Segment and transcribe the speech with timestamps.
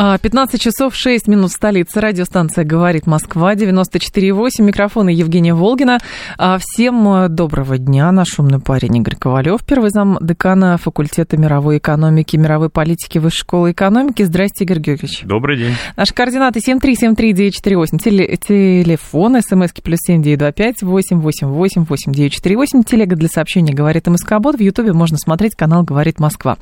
[0.00, 2.00] 15 а, часов 6 минут столица.
[2.00, 4.62] Радиостанция «Говорит Москва», 94,8.
[4.62, 5.98] Микрофон Евгения Волгина.
[6.38, 8.10] А, всем э, доброго дня.
[8.10, 13.72] Наш умный парень Игорь Ковалев, первый зам декана факультета мировой экономики, мировой политики Высшей школы
[13.72, 14.22] экономики.
[14.22, 15.20] Здрасте, Игорь Георгиевич.
[15.24, 15.74] Добрый день.
[15.96, 17.98] Наши координаты 7373948.
[17.98, 22.84] Теле, телефон, смски плюс 7925 888 8948.
[22.84, 24.56] Телега для сообщений «Говорит МСК-бот».
[24.56, 26.56] В Ютубе можно смотреть канал «Говорит Москва».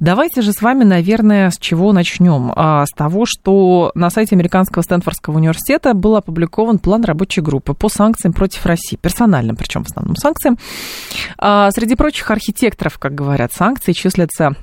[0.00, 4.82] Давайте же с вами, наверное, с чего начнем а, с того, что на сайте Американского
[4.82, 10.16] Стэнфордского университета был опубликован план рабочей группы по санкциям против России, персональным, причем в основном
[10.16, 10.58] санкциям.
[11.38, 14.56] А, среди прочих архитекторов, как говорят, санкций числятся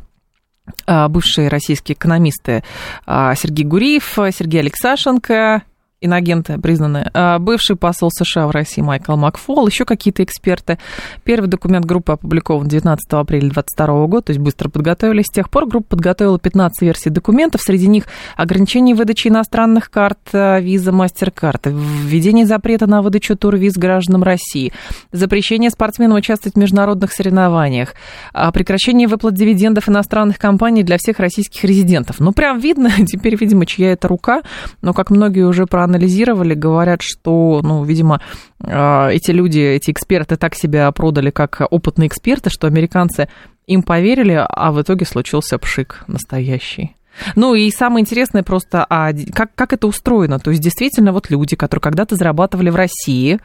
[0.86, 2.64] а, бывшие российские экономисты
[3.06, 5.64] Сергей Гуриев, Сергей Алексашенко,
[6.02, 10.78] инагенты признаны, а, бывший посол США в России Майкл Макфол, еще какие-то эксперты.
[11.24, 15.26] Первый документ группы опубликован 19 апреля 2022 года, то есть быстро подготовились.
[15.26, 18.06] С тех пор группа подготовила 15 версий документов, среди них
[18.38, 24.72] ограничение выдачи иностранных карт виза MasterCard, введение запрета на выдачу турвиз гражданам России,
[25.12, 27.94] запрещение спортсменам участвовать в международных соревнованиях,
[28.34, 32.20] а, прекращение выплат дивидендов иностранных компаний для всех российских резидентов.
[32.20, 34.42] Ну, прям видно теперь, видимо, чья это рука,
[34.82, 38.22] но, как многие уже про проанализировали, говорят, что, ну, видимо,
[38.62, 43.28] а, эти люди, эти эксперты так себя продали как опытные эксперты, что американцы
[43.66, 46.96] им поверили, а в итоге случился пшик настоящий.
[47.36, 50.40] Ну и самое интересное просто, а как, как это устроено?
[50.40, 53.40] То есть действительно вот люди, которые когда-то зарабатывали в России,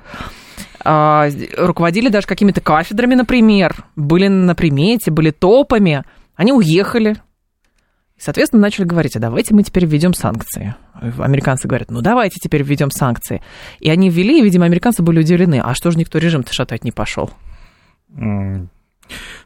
[0.84, 6.04] а, руководили даже какими-то кафедрами, например, были на примете, были топами,
[6.36, 7.16] они уехали,
[8.18, 10.74] соответственно, начали говорить, а давайте мы теперь введем санкции.
[10.94, 13.42] Американцы говорят, ну давайте теперь введем санкции.
[13.80, 15.60] И они ввели, и, видимо, американцы были удивлены.
[15.62, 17.30] А что же никто режим-то шатать не пошел?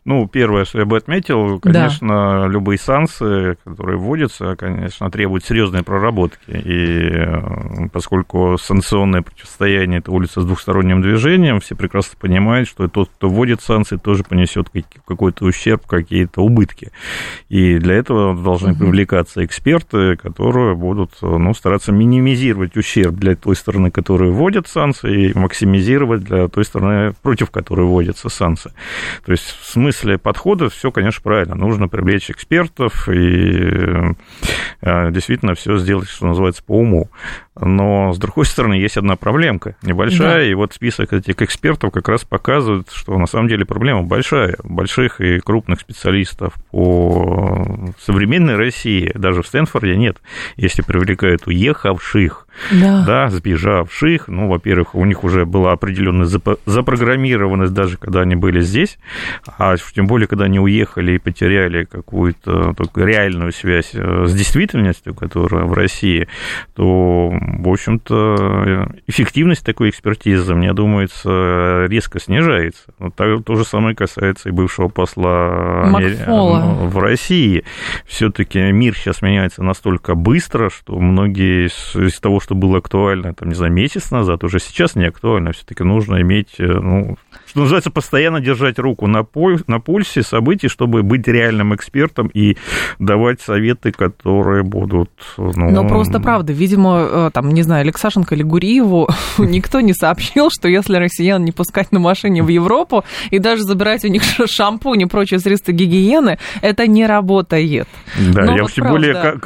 [0.04, 2.46] Ну, первое, что я бы отметил, конечно, да.
[2.46, 6.50] любые санкции, которые вводятся, конечно, требуют серьезной проработки.
[6.50, 13.10] И э, поскольку санкционное противостояние– это улица с двухсторонним движением, все прекрасно понимают, что тот,
[13.10, 14.68] кто вводит санкции, тоже понесет
[15.06, 16.90] какой-то ущерб, какие-то убытки.
[17.48, 18.80] И для этого должны угу.
[18.80, 25.38] привлекаться эксперты, которые будут ну, стараться минимизировать ущерб для той стороны, которая вводит санкции, и
[25.38, 28.72] максимизировать для той стороны, против которой вводятся санкции.
[29.24, 31.54] То есть в смысле подхода все, конечно, правильно.
[31.54, 34.14] Нужно привлечь экспертов и
[34.80, 37.10] э, действительно все сделать, что называется, по уму.
[37.60, 40.44] Но, с другой стороны, есть одна проблемка небольшая, да.
[40.44, 44.56] и вот список этих экспертов как раз показывает, что на самом деле проблема большая.
[44.62, 50.18] Больших и крупных специалистов по современной России, даже в Стэнфорде нет,
[50.56, 53.04] если привлекают уехавших, да.
[53.04, 54.28] да, сбежавших.
[54.28, 56.26] Ну, во-первых, у них уже была определенная
[56.66, 58.98] запрограммированность, даже когда они были здесь,
[59.58, 65.64] а тем более, когда они уехали и потеряли какую-то реальную связь э, с действительностью, которая
[65.64, 66.28] в России,
[66.74, 67.32] то
[67.62, 72.82] в общем-то, эффективность такой экспертизы, мне думается, резко снижается.
[72.98, 76.74] Вот так, то же самое касается и бывшего посла Макфола.
[76.86, 77.64] в России.
[78.06, 83.48] Все-таки мир сейчас меняется настолько быстро, что многие из, из того, что было актуально, там,
[83.48, 85.52] не знаю, месяц назад, уже сейчас не актуально.
[85.52, 87.16] Все-таки нужно иметь, э, ну,
[87.48, 92.56] что называется, постоянно держать руку на, пуль, на пульсе событий, чтобы быть реальным экспертом и
[92.98, 95.10] давать советы, которые будут...
[95.36, 95.70] Ну...
[95.70, 99.08] Но просто правда, видимо, э, там, не знаю, Алексашенко или Гуриеву
[99.38, 104.04] никто не сообщил, что если россиян не пускать на машине в Европу и даже забирать
[104.04, 107.88] у них шампунь и прочие средства гигиены, это не работает.
[108.18, 109.38] Да, Но я вот тем более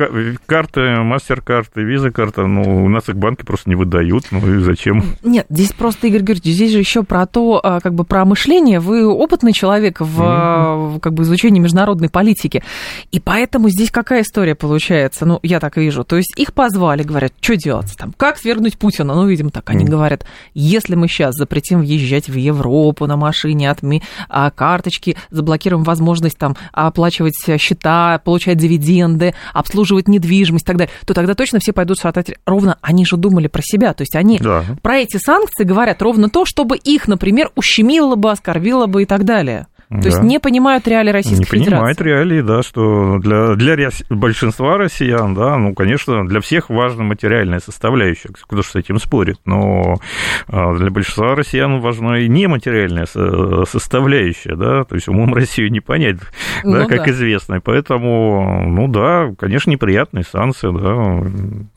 [0.47, 5.05] карты, мастер-карты, виза-карта, ну, у нас их банки просто не выдают, ну и зачем?
[5.23, 8.81] Нет, здесь просто, Игорь Георгиевич, здесь же еще про то, а, как бы про мышление.
[8.81, 11.01] Вы опытный человек в mm-hmm.
[11.01, 12.65] как бы изучении международной политики,
[13.11, 15.27] и поэтому здесь какая история получается?
[15.27, 16.03] Ну, я так вижу.
[16.03, 17.95] То есть их позвали, говорят, что делать?
[17.99, 19.15] Там, как свергнуть Путина?
[19.15, 19.89] Ну, видимо, так они mm.
[19.89, 20.25] говорят.
[20.55, 26.57] Если мы сейчас запретим въезжать в Европу на машине, отми, а, карточки, заблокируем возможность там
[26.73, 32.33] оплачивать счета, получать дивиденды, обслуживать недвижимость и так далее, то тогда точно все пойдут шатать
[32.47, 32.79] ровно.
[32.81, 33.93] Они же думали про себя.
[33.93, 34.65] То есть они да.
[34.81, 37.51] про эти санкции говорят ровно то, чтобы их, например,
[37.83, 39.67] ущемило бы, оскорбило бы и так далее.
[39.89, 40.09] То да.
[40.09, 41.67] есть не понимают реалии Российской не Федерации.
[41.67, 47.05] Не понимают реалии, да, что для, для большинства россиян, да, ну, конечно, для всех важна
[47.05, 49.97] материальная составляющая, кто же с этим спорит, но
[50.49, 56.17] а, для большинства россиян важна и нематериальная составляющая, да, то есть умом Россию не понять,
[56.65, 57.11] ну, да, как да.
[57.11, 61.69] известно, поэтому, ну да, конечно, неприятные санкции, да,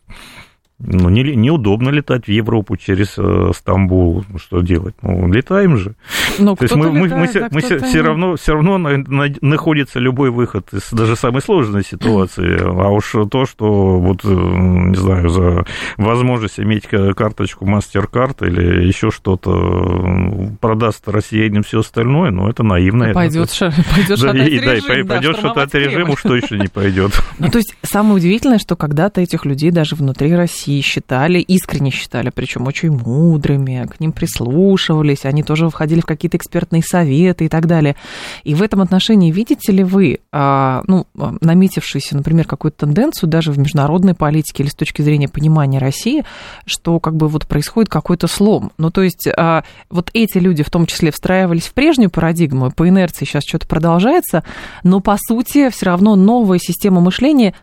[0.77, 4.25] ну, не, неудобно летать в Европу через э, Стамбул.
[4.27, 4.94] Ну, что делать?
[5.01, 5.95] Ну, летаем же.
[6.38, 8.77] Но ну, То есть мы, летает, мы, мы, да, мы все, все, равно, все равно
[8.77, 12.60] на, на, находится любой выход из даже самой сложной ситуации.
[12.60, 19.12] А уж то, что вот, э, не знаю, за возможность иметь карточку MasterCard или еще
[19.12, 23.13] что-то продаст россиянам все остальное, ну, это наивно.
[23.13, 23.50] Пойдет,
[23.95, 24.66] пойдет да, и, режим.
[24.66, 27.13] Да, и пойдет да, шатать режим, уж точно не пойдет.
[27.39, 31.91] Ну, то есть самое удивительное, что когда-то этих людей даже внутри России России считали, искренне
[31.91, 37.50] считали, причем очень мудрыми, к ним прислушивались, они тоже входили в какие-то экспертные советы и
[37.50, 37.95] так далее.
[38.44, 43.59] И в этом отношении видите ли вы, а, ну, наметившуюся, например, какую-то тенденцию даже в
[43.59, 46.23] международной политике или с точки зрения понимания России,
[46.65, 48.71] что как бы вот происходит какой-то слом.
[48.77, 52.89] Ну, то есть а, вот эти люди в том числе встраивались в прежнюю парадигму, по
[52.89, 54.44] инерции сейчас что-то продолжается,
[54.83, 57.53] но по сути все равно новая система мышления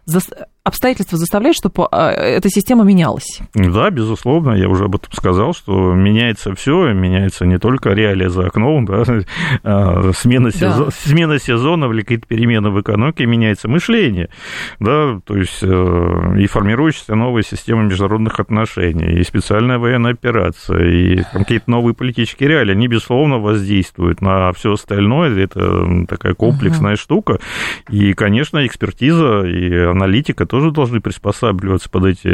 [0.64, 3.41] обстоятельства заставляют, чтобы а, эта система менялась?
[3.55, 8.47] Да, безусловно, я уже об этом сказал, что меняется все, меняется не только реалия за
[8.47, 9.03] окном, да,
[9.64, 10.59] а, смена, да.
[10.59, 14.29] Сезон, смена сезона или какие-то перемены в экономике, меняется мышление,
[14.79, 21.23] да, то есть э, и формирующаяся новая система международных отношений, и специальная военная операция, и
[21.32, 27.00] какие-то новые политические реалии, они, безусловно, воздействуют на все остальное, это такая комплексная угу.
[27.00, 27.41] штука,
[27.88, 32.28] и, конечно, экспертиза и аналитика тоже должны приспосабливаться под эти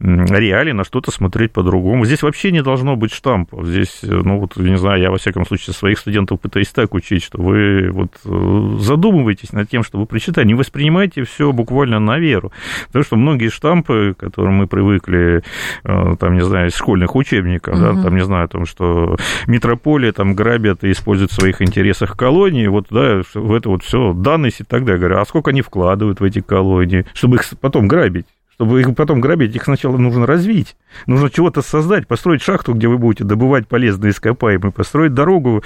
[0.00, 2.04] реалии, на что-то смотреть по-другому.
[2.04, 3.66] Здесь вообще не должно быть штампов.
[3.66, 7.42] Здесь, ну вот, не знаю, я во всяком случае своих студентов пытаюсь так учить, что
[7.42, 12.52] вы вот э, задумываетесь над тем, чтобы прочитать, не воспринимайте все буквально на веру.
[12.86, 15.42] Потому что многие штампы, к которым мы привыкли,
[15.82, 17.82] э, там, не знаю, из школьных учебников, угу.
[17.82, 19.16] да, там, не знаю, о том, что
[19.48, 24.12] метрополия там грабят и используют в своих интересах колонии, вот, да, в это вот все
[24.12, 25.00] данность и так далее.
[25.02, 27.04] Я говорю, а сколько они вкладывают в эти колонии?
[27.24, 28.26] Чтобы их потом грабить.
[28.54, 30.76] Чтобы их потом грабить, их сначала нужно развить.
[31.06, 35.64] Нужно чего-то создать, построить шахту, где вы будете добывать полезные ископаемые, построить дорогу,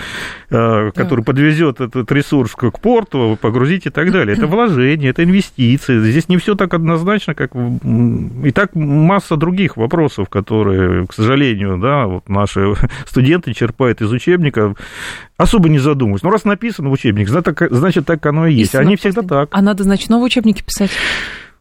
[0.49, 4.37] э, которая подвезет этот ресурс к порту, погрузить и так далее.
[4.37, 6.01] Это вложение, это инвестиции.
[6.01, 12.07] Здесь не все так однозначно, как и так масса других вопросов, которые, к сожалению, да,
[12.07, 12.73] вот наши
[13.05, 14.79] студенты черпают из учебников,
[15.37, 16.23] особо не задумываясь.
[16.23, 17.31] Ну, раз написано в учебнике,
[17.71, 18.75] значит, так оно и есть.
[18.75, 19.49] Они всегда так.
[19.53, 20.91] А надо, значит, новые учебники писать?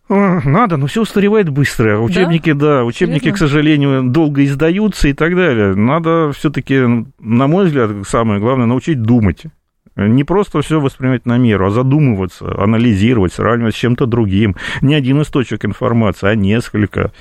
[0.09, 2.00] Надо, но все устаревает быстро.
[2.00, 3.36] Учебники, да, да учебники, Серьезно?
[3.36, 5.75] к сожалению, долго издаются и так далее.
[5.75, 6.80] Надо все-таки,
[7.19, 9.44] на мой взгляд, самое главное, научить думать.
[9.98, 14.56] Не просто все воспринимать на меру, а задумываться, анализировать, сравнивать с чем-то другим.
[14.81, 17.12] Не один источник информации, а несколько.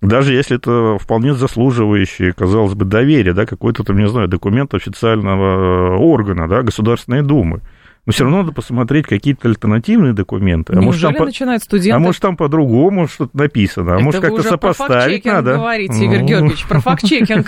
[0.00, 5.96] Даже если это вполне заслуживающий, казалось бы, доверие, да, какой-то, там, не знаю, документ официального
[5.96, 7.60] органа, да, Государственной Думы.
[8.06, 10.74] Но все равно надо посмотреть какие-то альтернативные документы.
[10.76, 11.96] А может, там, начинают студенты...
[11.96, 15.54] А может, там по-другому что-то написано, а Это может, как-то сопоставить про надо.
[15.54, 16.26] говорите, Игорь ну...
[16.26, 17.46] Георгиевич, про факт-чекинг.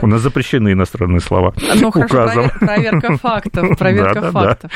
[0.00, 4.70] У нас запрещены иностранные слова Ну, хорошо, проверка фактов, проверка фактов.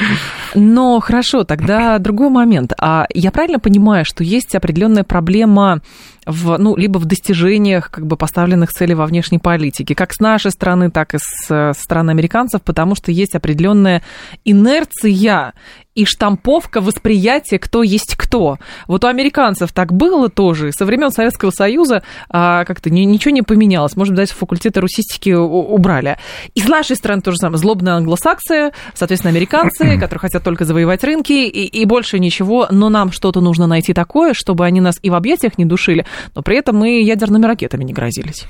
[0.56, 2.72] Но хорошо, тогда другой момент.
[2.80, 5.80] А я правильно понимаю, что есть определенная проблема
[6.28, 10.50] в, ну, либо в достижениях как бы поставленных целей во внешней политике, как с нашей
[10.50, 14.02] стороны, так и с, с стороны американцев, потому что есть определенная
[14.44, 15.54] инерция
[15.98, 18.58] и штамповка восприятия, кто есть кто.
[18.86, 20.70] Вот у американцев так было тоже.
[20.70, 23.96] Со времен Советского Союза а, как-то ни, ничего не поменялось.
[23.96, 26.16] Может даже факультеты русистики убрали.
[26.54, 27.58] И с нашей стороны тоже самое.
[27.58, 32.68] Злобные англосаксы, соответственно, американцы, которые хотят только завоевать рынки и, и больше ничего.
[32.70, 36.42] Но нам что-то нужно найти такое, чтобы они нас и в объятиях не душили, но
[36.42, 38.46] при этом мы ядерными ракетами не грозились.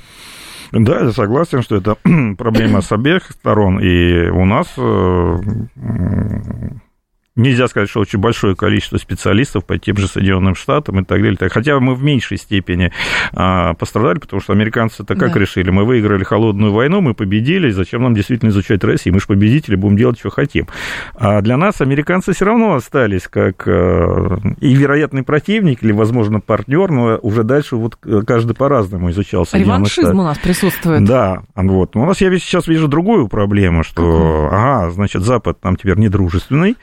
[0.73, 1.97] Да, я согласен, что это
[2.37, 3.81] проблема с обеих сторон.
[3.81, 5.37] И у нас э,
[7.39, 11.39] Нельзя сказать, что очень большое количество специалистов по тем же Соединенным Штатам и так далее.
[11.49, 12.93] Хотя мы в меньшей степени
[13.33, 15.39] а, пострадали, потому что американцы-то как да.
[15.39, 15.71] решили?
[15.71, 19.15] Мы выиграли холодную войну, мы победили, зачем нам действительно изучать Россию?
[19.15, 20.67] Мы же победители, будем делать, что хотим.
[21.15, 26.91] А для нас американцы все равно остались как а, и вероятный противник, или, возможно, партнер,
[26.91, 30.11] но уже дальше вот каждый по-разному изучал Соединенные Штаты.
[30.11, 31.05] у нас присутствует.
[31.05, 31.95] Да, вот.
[31.95, 36.77] Но у нас я сейчас вижу другую проблему, что, ага, значит, Запад нам теперь недружественный,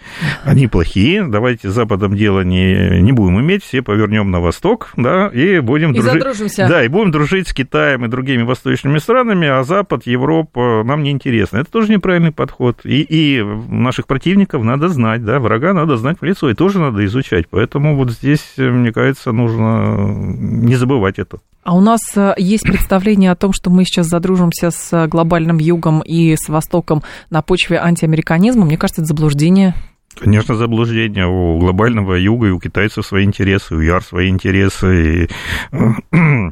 [0.45, 5.27] Они плохие, давайте с Западом дело не, не будем иметь, все повернем на восток, да,
[5.27, 6.13] и будем и дружить.
[6.13, 6.67] Задружимся.
[6.67, 11.11] Да, и будем дружить с Китаем и другими восточными странами, а Запад, Европа нам не
[11.11, 11.57] интересно.
[11.57, 12.81] Это тоже неправильный подход.
[12.83, 17.03] И, и наших противников надо знать, да, врага надо знать в лицо, и тоже надо
[17.05, 17.47] изучать.
[17.49, 21.39] Поэтому вот здесь, мне кажется, нужно не забывать это.
[21.63, 26.01] А у нас э, есть представление о том, что мы сейчас задружимся с глобальным югом
[26.01, 28.65] и с Востоком на почве антиамериканизма.
[28.65, 29.73] Мне кажется, это заблуждение.
[30.19, 31.27] Конечно, заблуждение.
[31.27, 35.25] У глобального юга и у китайцев свои интересы, у яр свои интересы.
[35.25, 35.29] И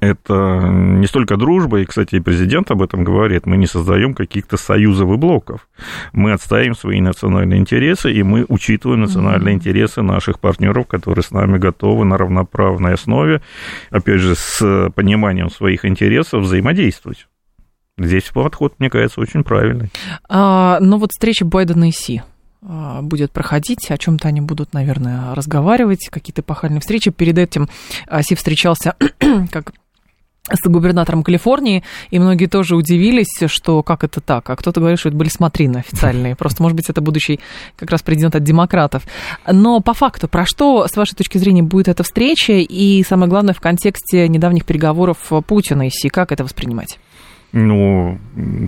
[0.00, 4.56] это не столько дружба, и, кстати, и президент об этом говорит, мы не создаем каких-то
[4.56, 5.68] союзов и блоков.
[6.12, 11.58] Мы отставим свои национальные интересы, и мы учитываем национальные интересы наших партнеров, которые с нами
[11.58, 13.42] готовы на равноправной основе,
[13.90, 17.26] опять же, с пониманием своих интересов взаимодействовать.
[17.98, 19.88] Здесь подход, мне кажется, очень правильный.
[20.28, 22.22] А, но вот встреча Байдена и Си
[22.60, 27.10] будет проходить, о чем-то они будут, наверное, разговаривать, какие-то эпохальные встречи.
[27.10, 27.68] Перед этим
[28.06, 28.94] а, Си встречался
[29.50, 29.72] как
[30.50, 35.10] с губернатором Калифорнии, и многие тоже удивились, что как это так, а кто-то говорит, что
[35.10, 37.40] это были смотрины официальные, просто, может быть, это будущий
[37.76, 39.04] как раз президент от демократов.
[39.46, 43.54] Но по факту, про что, с вашей точки зрения, будет эта встреча, и самое главное,
[43.54, 46.98] в контексте недавних переговоров Путина и Си, как это воспринимать?
[47.52, 48.18] Ну,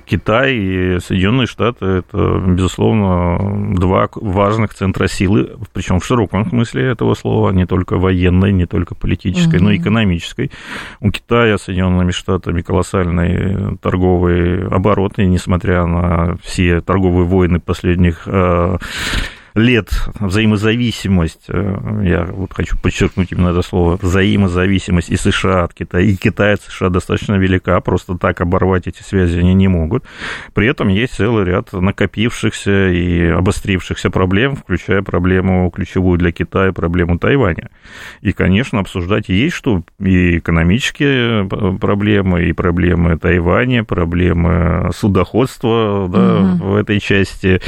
[0.07, 7.15] Китай и Соединенные Штаты– это, безусловно, два важных центра силы, причем в широком смысле этого
[7.15, 9.63] слова, не только военной, не только политической, mm-hmm.
[9.63, 10.51] но и экономической.
[11.01, 18.23] У Китая с Соединенными Штатами колоссальный торговый оборот, и несмотря на все торговые войны последних
[18.25, 18.79] э,
[19.55, 26.05] лет взаимозависимость, э, я вот хочу подчеркнуть именно это слово, взаимозависимость и США от Китая,
[26.05, 30.05] и Китай от США достаточно велика, просто так оборвать эти связи они не могут.
[30.55, 37.19] При этом есть целый ряд накопившихся и обострившихся проблем, включая проблему ключевую для Китая, проблему
[37.19, 37.71] Тайваня.
[38.21, 46.73] И, конечно, обсуждать есть что, и экономические проблемы, и проблемы Тайваня, проблемы судоходства да, угу.
[46.73, 47.61] в этой части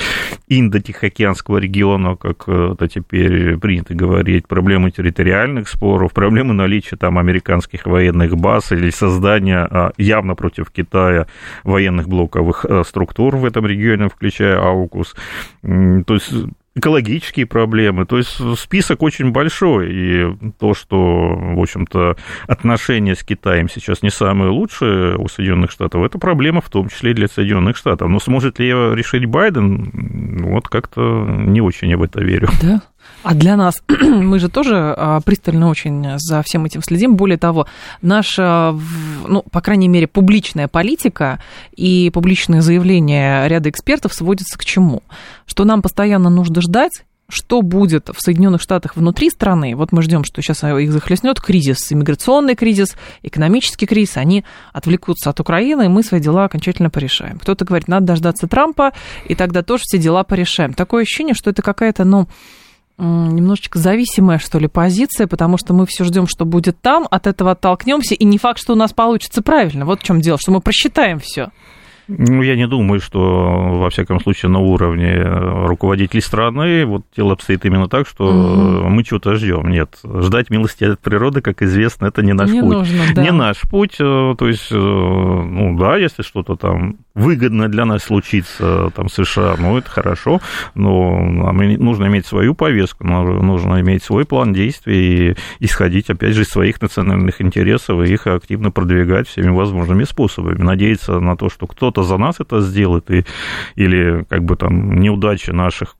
[0.48, 7.86] Индо-Тихоокеанского региона, региона, как это теперь принято говорить, проблемы территориальных споров, проблемы наличия там американских
[7.86, 11.26] военных баз или создания а, явно против Китая
[11.64, 15.14] военных блоковых э, структур в этом регионе, включая АУКУС.
[15.62, 16.32] То есть
[16.74, 18.06] экологические проблемы.
[18.06, 19.92] То есть список очень большой.
[19.92, 26.02] И то, что, в общем-то, отношения с Китаем сейчас не самые лучшие у Соединенных Штатов,
[26.02, 28.08] это проблема в том числе и для Соединенных Штатов.
[28.08, 32.48] Но сможет ли ее решить Байден, вот как-то не очень я в это верю.
[32.62, 32.82] Да?
[33.22, 37.16] А для нас, мы же тоже а, пристально очень за всем этим следим.
[37.16, 37.66] Более того,
[38.00, 38.76] наша,
[39.28, 41.40] ну, по крайней мере, публичная политика
[41.76, 45.02] и публичные заявления ряда экспертов сводятся к чему?
[45.46, 49.74] Что нам постоянно нужно ждать, что будет в Соединенных Штатах внутри страны.
[49.74, 54.18] Вот мы ждем, что сейчас их захлестнет кризис, иммиграционный кризис, экономический кризис.
[54.18, 54.44] Они
[54.74, 57.38] отвлекутся от Украины, и мы свои дела окончательно порешаем.
[57.38, 58.92] Кто-то говорит, надо дождаться Трампа,
[59.24, 60.74] и тогда тоже все дела порешаем.
[60.74, 62.28] Такое ощущение, что это какая-то, ну,
[62.98, 67.52] немножечко зависимая, что ли, позиция, потому что мы все ждем, что будет там, от этого
[67.52, 69.84] оттолкнемся, и не факт, что у нас получится правильно.
[69.84, 71.50] Вот в чем дело, что мы просчитаем все.
[72.08, 77.64] Ну, я не думаю, что, во всяком случае, на уровне руководителей страны вот дело обстоит
[77.64, 78.88] именно так, что угу.
[78.88, 79.70] мы чего-то ждем.
[79.70, 82.72] Нет, ждать милости от природы, как известно, это не наш не путь.
[82.72, 83.22] Нужно, да.
[83.22, 83.96] Не наш путь.
[84.00, 89.56] Э, то есть, э, ну да, если что-то там выгодно для нас случится, там, США,
[89.58, 90.40] ну, это хорошо,
[90.74, 96.42] но нам нужно иметь свою повестку, нужно иметь свой план действий и исходить, опять же,
[96.42, 100.62] из своих национальных интересов и их активно продвигать всеми возможными способами.
[100.62, 103.24] Надеяться на то, что кто-то за нас это сделает, и,
[103.74, 105.96] или как бы там неудачи наших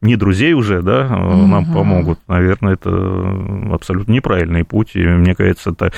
[0.00, 1.46] не друзей уже, да, угу.
[1.46, 2.20] нам помогут.
[2.28, 4.94] Наверное, это абсолютно неправильный путь.
[4.94, 5.92] И мне кажется, это,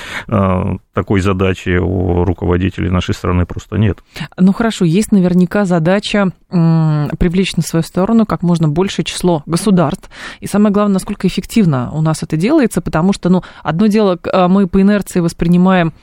[0.93, 3.99] такой задачи у руководителей нашей страны просто нет.
[4.37, 10.09] Ну хорошо, есть наверняка задача привлечь на свою сторону как можно большее число государств.
[10.39, 14.47] И самое главное, насколько эффективно у нас это делается, потому что, ну, одно дело, а,
[14.47, 15.93] мы по инерции воспринимаем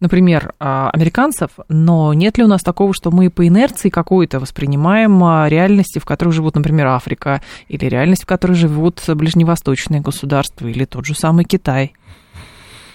[0.00, 5.22] например, а, американцев, но нет ли у нас такого, что мы по инерции какой-то воспринимаем
[5.22, 10.84] а, реальности, в которых живут, например, Африка, или реальность, в которой живут ближневосточные государства, или
[10.84, 11.92] тот же самый Китай?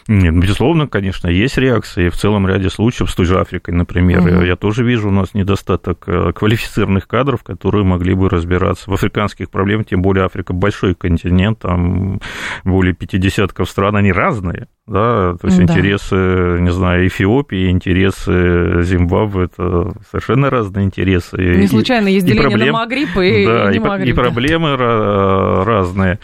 [0.07, 2.09] Нет, безусловно, конечно, есть реакции.
[2.09, 4.43] В целом ряде случаев с той же Африкой, например, угу.
[4.43, 9.49] я тоже вижу у нас недостаток э, квалифицированных кадров, которые могли бы разбираться в африканских
[9.49, 12.21] проблемах, тем более Африка большой континент, там
[12.63, 15.63] более 50 стран, они разные да, то есть да.
[15.63, 16.15] интересы,
[16.59, 21.37] не знаю, Эфиопии, интересы Зимбабве, это совершенно разные интересы.
[21.37, 26.19] Не случайно есть деление проблем, на Магриб и, да, и, и, Магриб, и проблемы разные.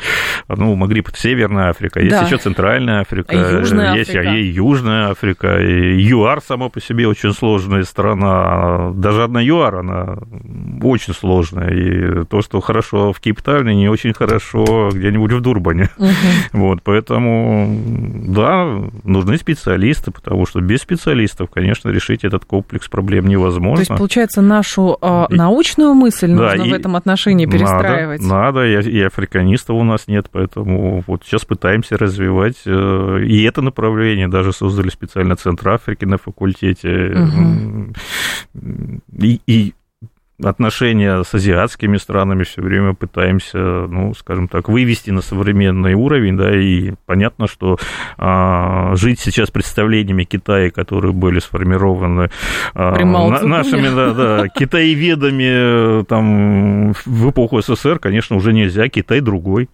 [0.48, 2.22] Ну, Магриб– это Северная Африка, есть да.
[2.26, 4.36] еще Центральная Африка, а Южная есть Африка.
[4.36, 10.18] и Южная Африка, и ЮАР сама по себе очень сложная страна, даже одна ЮАР, она
[10.84, 15.90] очень сложная, и то, что хорошо в Кейптауне, не очень хорошо где-нибудь в Дурбане.
[15.98, 16.08] Угу.
[16.54, 17.68] Вот, поэтому,
[18.28, 18.51] да,
[19.04, 23.86] нужны специалисты, потому что без специалистов, конечно, решить этот комплекс проблем невозможно.
[23.86, 28.22] То есть, получается, нашу э, научную мысль да, нужно и в этом отношении перестраивать?
[28.22, 33.44] Надо, надо и, и африканистов у нас нет, поэтому вот сейчас пытаемся развивать э, и
[33.44, 37.14] это направление, даже создали специально Центр Африки на факультете.
[37.16, 37.94] Угу.
[39.20, 39.74] И, и
[40.44, 46.56] отношения с азиатскими странами все время пытаемся, ну, скажем так, вывести на современный уровень, да,
[46.56, 47.78] и понятно, что
[48.18, 52.30] а, жить сейчас представлениями Китая, которые были сформированы
[52.74, 59.70] а, на, нашими, да, да, китаеведами там в эпоху СССР, конечно, уже нельзя, Китай другой.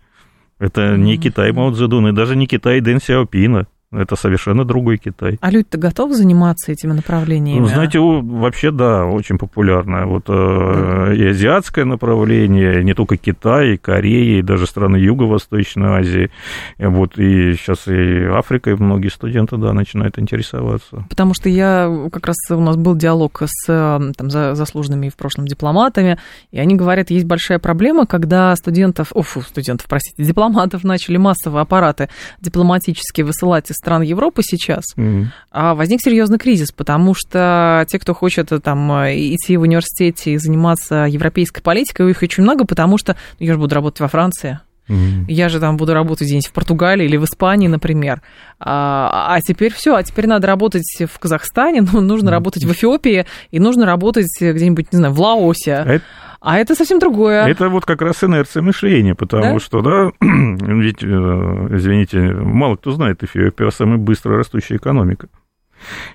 [0.60, 3.68] Это не Китай Мао Цзэдуна, и даже не Китай Дэн Сяопина.
[3.92, 5.38] Это совершенно другой Китай.
[5.40, 7.62] А люди-то готовы заниматься этими направлениями?
[7.62, 10.06] Ну, знаете, вообще, да, очень популярное.
[10.06, 16.32] Вот э, и азиатское направление, не только Китай, и Корея, и даже страны Юго-Восточной Азии.
[16.78, 21.06] Вот, и сейчас и Африкой многие студенты, да, начинают интересоваться.
[21.10, 26.20] Потому что я, как раз у нас был диалог с там, заслуженными в прошлом дипломатами,
[26.52, 32.10] и они говорят, есть большая проблема, когда студентов, офу, студентов, простите, дипломатов начали массово аппараты
[32.42, 35.76] дипломатические высылать из стран Европы сейчас, mm-hmm.
[35.76, 41.62] возник серьезный кризис, потому что те, кто хочет там идти в университете и заниматься европейской
[41.62, 44.60] политикой, их очень много, потому что ну, я же буду работать во Франции.
[44.90, 45.26] Mm-hmm.
[45.28, 48.22] Я же там буду работать где-нибудь в Португалии или в Испании, например.
[48.60, 52.32] А, а теперь все, а теперь надо работать в Казахстане, ну, нужно mm-hmm.
[52.32, 55.84] работать в Эфиопии и нужно работать где-нибудь, не знаю, в Лаосе.
[55.86, 56.04] Это...
[56.48, 57.46] А это совсем другое.
[57.46, 59.60] Это вот как раз инерция мышления, потому да?
[59.60, 65.28] что, да, ведь, э, извините, мало кто знает, Эфиопия самая быстро растущая экономика.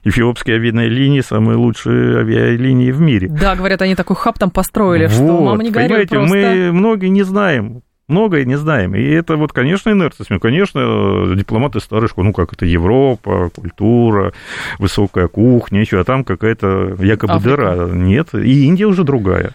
[0.05, 3.29] Эфиопские авиалинии самые лучшие авиалинии в мире.
[3.29, 6.35] Да, говорят, они такой хаб там построили, вот, что мама не Понимаете, просто.
[6.35, 8.95] мы многие не знаем, многое не знаем.
[8.95, 10.39] И это вот, конечно, инерция.
[10.39, 14.33] Конечно, дипломаты старой школы, ну как это, Европа, культура,
[14.79, 17.51] высокая кухня, еще, а там какая-то якобы Африка.
[17.51, 17.88] дыра.
[17.92, 19.53] Нет, и Индия уже другая.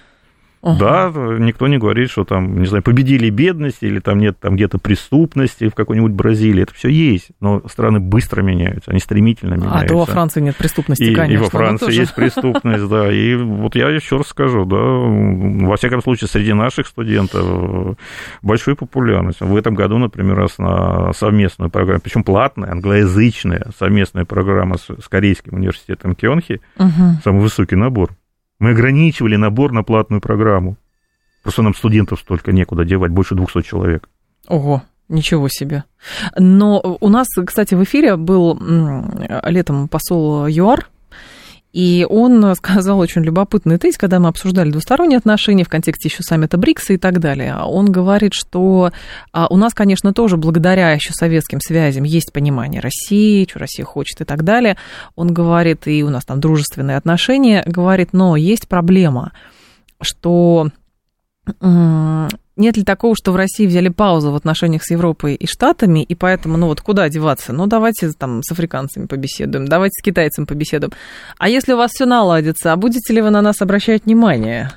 [0.61, 0.77] Угу.
[0.79, 4.79] Да, никто не говорит, что там, не знаю, победили бедность или там нет там где-то
[4.79, 6.63] преступности в какой-нибудь Бразилии.
[6.63, 9.79] Это все есть, но страны быстро меняются, они стремительно меняются.
[9.79, 11.33] А то во Франции нет преступности, и, конечно.
[11.33, 13.11] И во Франции есть преступность, да.
[13.11, 17.97] И вот я еще раз скажу, да, во всяком случае, среди наших студентов
[18.41, 19.41] большую популярность.
[19.41, 25.07] В этом году, например, раз на совместную программу, причем платная, англоязычная совместная программа с, с
[25.07, 27.21] Корейским университетом Кёнхи, угу.
[27.23, 28.11] самый высокий набор
[28.59, 30.77] мы ограничивали набор на платную программу.
[31.43, 34.09] Просто нам студентов столько некуда девать, больше 200 человек.
[34.47, 35.83] Ого, ничего себе.
[36.37, 38.59] Но у нас, кстати, в эфире был
[39.43, 40.87] летом посол ЮАР
[41.77, 46.57] и он сказал очень любопытный тезис, когда мы обсуждали двусторонние отношения в контексте еще саммита
[46.57, 47.55] БРИКСа и так далее.
[47.55, 48.91] Он говорит, что
[49.31, 54.21] а, у нас, конечно, тоже благодаря еще советским связям есть понимание России, что Россия хочет
[54.21, 54.75] и так далее.
[55.15, 59.33] Он говорит, и у нас там дружественные отношения, говорит, но есть проблема,
[60.01, 60.71] что
[62.57, 66.15] нет ли такого, что в России взяли паузу в отношениях с Европой и Штатами, и
[66.15, 67.53] поэтому, ну вот куда деваться?
[67.53, 70.91] Ну давайте там с африканцами побеседуем, давайте с китайцами побеседуем.
[71.37, 74.71] А если у вас все наладится, а будете ли вы на нас обращать внимание?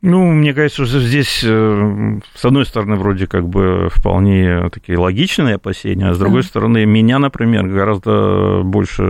[0.00, 5.56] Ну, мне кажется, что здесь, э, с одной стороны, вроде как бы вполне такие логичные
[5.56, 9.02] опасения, а с другой стороны, меня, например, гораздо больше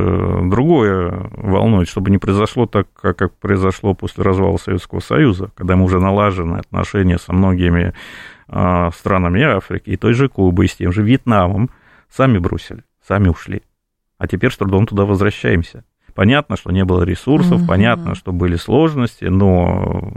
[0.45, 6.01] другое волнует, чтобы не произошло так, как произошло после развала Советского Союза, когда мы уже
[6.01, 7.93] налажены отношения со многими
[8.49, 11.69] а, странами Африки, и той же Кубы, и с тем же Вьетнамом,
[12.09, 13.61] сами бросили, сами ушли.
[14.17, 15.85] А теперь с трудом туда возвращаемся.
[16.19, 17.67] Понятно, что не было ресурсов, угу.
[17.69, 20.13] понятно, что были сложности, но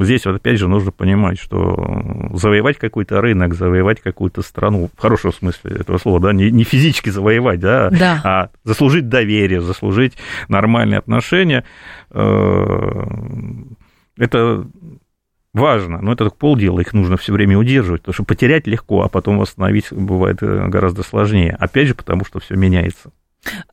[0.00, 5.32] здесь вот опять же нужно понимать, что завоевать какой-то рынок, завоевать какую-то страну, в хорошем
[5.32, 10.14] смысле этого слова, да, не, не физически завоевать, да, да, а заслужить доверие, заслужить
[10.48, 11.62] нормальные отношения,
[12.10, 13.04] э,
[14.18, 14.66] это
[15.54, 19.08] важно, но это только полдела, их нужно все время удерживать, потому что потерять легко, а
[19.08, 21.56] потом восстановить бывает э, гораздо сложнее.
[21.60, 23.12] Опять же, потому что все меняется.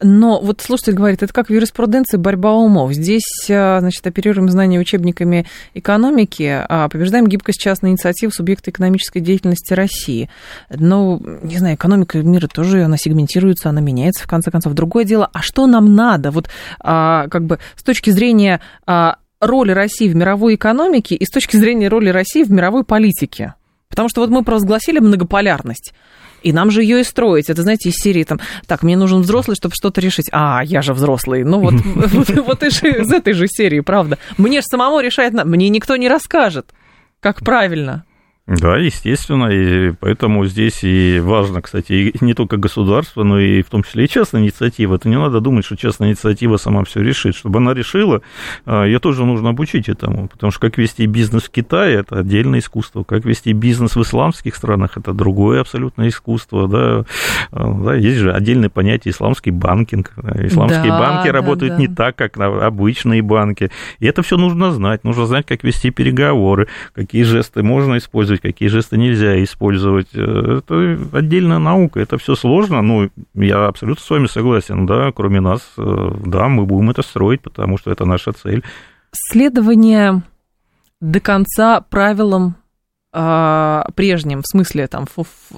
[0.02, 2.94] Но вот слушатель говорит, это как в юриспруденции борьба умов.
[2.94, 9.74] Здесь, а, значит, оперируем знания учебниками экономики, а побеждаем гибкость частной инициативы субъекта экономической деятельности
[9.74, 10.30] России.
[10.70, 14.74] Ну, не знаю, экономика мира тоже, она сегментируется, она меняется, в конце концов.
[14.74, 16.32] Другое дело, а что нам надо?
[16.32, 21.30] Вот а, как бы с точки зрения а, роли России в мировой экономике и с
[21.30, 23.56] точки зрения роли России в мировой политике.
[23.90, 25.94] Потому что вот мы провозгласили многополярность.
[26.44, 27.50] И нам же ее и строить.
[27.50, 30.30] Это, знаете, из серии там, так, мне нужен взрослый, чтобы что-то решить.
[30.32, 31.44] А, я же взрослый.
[31.44, 34.18] Ну вот, вот, из этой же серии, правда.
[34.38, 36.74] Мне же самому решать, мне никто не расскажет,
[37.20, 38.06] как правильно.
[38.46, 43.70] Да, естественно, и поэтому здесь и важно, кстати, и не только государство, но и в
[43.70, 44.96] том числе и частная инициатива.
[44.96, 47.38] Это не надо думать, что частная инициатива сама все решит.
[47.38, 48.22] Чтобы она решила,
[48.66, 52.60] а, ее тоже нужно обучить этому, потому что как вести бизнес в Китае, это отдельное
[52.60, 57.06] искусство, как вести бизнес в исламских странах, это другое абсолютно искусство, да,
[57.54, 60.12] а, да есть же отдельное понятие исламский банкинг.
[60.18, 61.80] Исламские да, банки да, работают да.
[61.80, 66.68] не так, как обычные банки, и это все нужно знать, нужно знать, как вести переговоры,
[66.94, 70.08] какие жесты можно использовать, использовать, какие жесты нельзя использовать.
[70.14, 72.82] Э, это отдельная наука, это все сложно.
[72.82, 77.42] Ну, я абсолютно с вами согласен, да, кроме нас, э, да, мы будем это строить,
[77.42, 78.64] потому что это наша цель.
[79.12, 80.24] Следование
[81.02, 82.56] до конца правилам
[83.16, 85.06] а, прежним, в смысле там,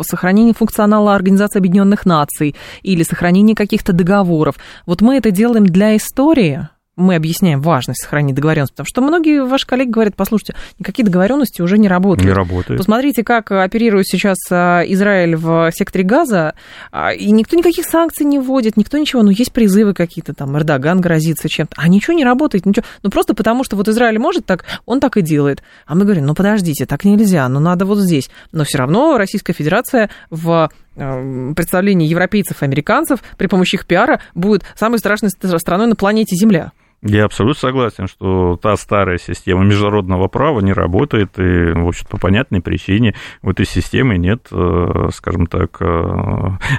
[0.02, 4.56] сохранение функционала Организации Объединенных Наций или сохранение каких-то договоров.
[4.86, 9.68] Вот мы это делаем для истории, мы объясняем важность сохранить договоренность, потому что многие ваши
[9.68, 12.26] коллеги говорят, послушайте, никакие договоренности уже не работают.
[12.26, 12.78] Не работают.
[12.78, 16.54] Посмотрите, как оперирует сейчас а, Израиль в секторе Газа,
[16.92, 21.02] а, и никто никаких санкций не вводит, никто ничего, ну, есть призывы какие-то, там, Эрдоган
[21.02, 22.86] грозится чем-то, а ничего не работает, ничего.
[23.04, 25.64] Ну, просто потому что вот Израиль может так, он так и делает.
[25.86, 28.30] А мы говорим, ну, подождите, так нельзя, ну, надо вот здесь.
[28.52, 34.22] Но все равно Российская Федерация в а, представлении европейцев и американцев при помощи их пиара
[34.34, 36.72] будет самой страшной страной на планете Земля.
[37.02, 42.18] Я абсолютно согласен, что та старая система международного права не работает, и, в общем по
[42.18, 45.86] понятной причине в этой системе нет, э, скажем так, э,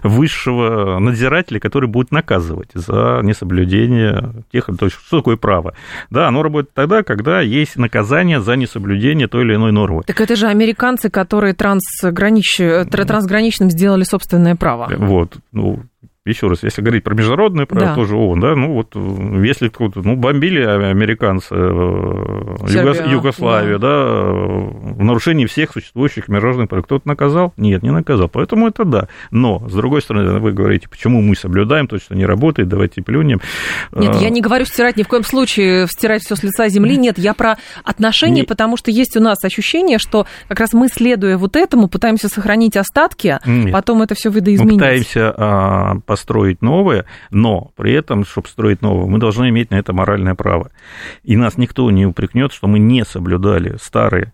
[0.02, 4.66] высшего надзирателя, который будет наказывать за несоблюдение тех...
[4.66, 5.74] То есть, что такое право?
[6.10, 10.02] Да, оно работает тогда, когда есть наказание за несоблюдение той или иной нормы.
[10.06, 12.56] Так это же американцы, которые трансгранич...
[12.90, 14.90] трансграничным сделали собственное право.
[14.96, 15.82] Вот, ну,
[16.26, 17.94] еще раз, если говорить про международное право, да.
[17.94, 18.94] тоже ООН, да, ну вот
[19.44, 23.86] если кто-то, ну, бомбили американцы э, Сербия, Югославию, да.
[23.86, 27.52] да, в нарушении всех существующих международных прав, кто-то наказал?
[27.56, 29.08] Нет, не наказал, поэтому это да.
[29.30, 33.40] Но, с другой стороны, вы говорите, почему мы соблюдаем, то, что не работает, давайте плюнем.
[33.92, 37.18] Нет, я не говорю стирать ни в коем случае, стирать все с лица земли, нет,
[37.18, 38.46] я про отношения, не...
[38.46, 42.76] потому что есть у нас ощущение, что как раз мы, следуя вот этому, пытаемся сохранить
[42.76, 43.72] остатки, нет.
[43.72, 44.72] потом это все видоизменить.
[44.72, 49.74] Мы пытаемся а, построить новое, но при этом, чтобы строить новое, мы должны иметь на
[49.74, 50.70] это моральное право.
[51.24, 54.32] И нас никто не упрекнет, что мы не соблюдали старые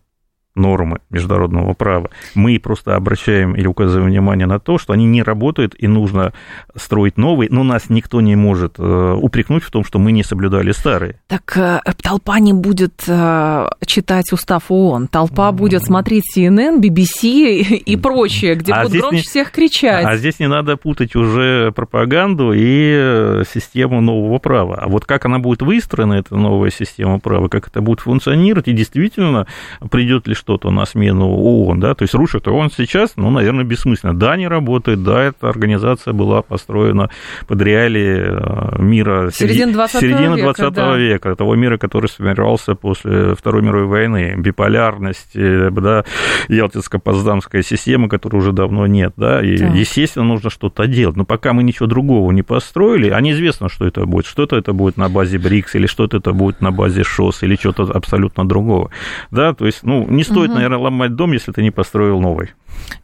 [0.54, 2.10] нормы международного права.
[2.34, 6.32] Мы просто обращаем или указываем внимание на то, что они не работают и нужно
[6.76, 10.72] строить новые, но нас никто не может э, упрекнуть в том, что мы не соблюдали
[10.72, 11.20] старые.
[11.28, 17.96] Так э, толпа не будет э, читать устав ООН, толпа будет смотреть CNN, BBC и
[17.96, 20.04] прочее, где а будут громче не, всех кричать.
[20.04, 24.76] А здесь не надо путать уже пропаганду и систему нового права.
[24.76, 28.72] А вот как она будет выстроена, эта новая система права, как это будет функционировать, и
[28.72, 29.46] действительно
[29.90, 34.14] придет ли что-то на смену ООН, да, то есть рушит ООН сейчас, ну, наверное, бессмысленно.
[34.18, 37.10] Да, не работает, да, эта организация была построена
[37.46, 40.96] под реалии э, мира середины 20, середины 20 века, да.
[40.96, 46.04] века, того мира, который сформировался после Второй мировой войны, биполярность, э, да,
[46.48, 49.66] Ялтинско-Потсдамская система, которой уже давно нет, да, и, да.
[49.68, 51.16] естественно, нужно что-то делать.
[51.16, 54.26] Но пока мы ничего другого не построили, а неизвестно, что это будет.
[54.26, 57.84] Что-то это будет на базе БРИКС, или что-то это будет на базе ШОС, или что-то
[57.84, 58.90] абсолютно другого.
[59.30, 60.56] Да, то есть, ну, не стоит, угу.
[60.56, 62.50] наверное, ломать дом, если ты не построил новый.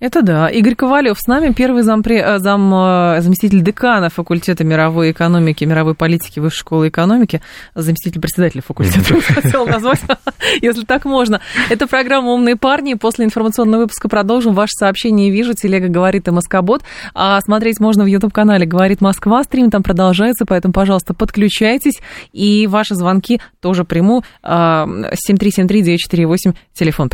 [0.00, 0.48] Это да.
[0.48, 5.94] Игорь Ковалев с нами, первый зампре, э, зам, э, заместитель декана факультета мировой экономики, мировой
[5.94, 7.40] политики Высшей школы экономики,
[7.74, 10.00] заместитель председателя факультета, хотел назвать,
[10.62, 11.40] если так можно.
[11.68, 12.94] Это программа «Умные парни».
[12.94, 14.54] После информационного выпуска продолжим.
[14.54, 15.54] Ваше сообщение вижу.
[15.54, 16.82] Телега говорит и Москобот.
[17.14, 19.42] А смотреть можно в YouTube-канале «Говорит Москва».
[19.42, 22.00] Стрим там продолжается, поэтому, пожалуйста, подключайтесь.
[22.32, 24.22] И ваши звонки тоже приму.
[24.44, 27.08] 7373-948, а, телефон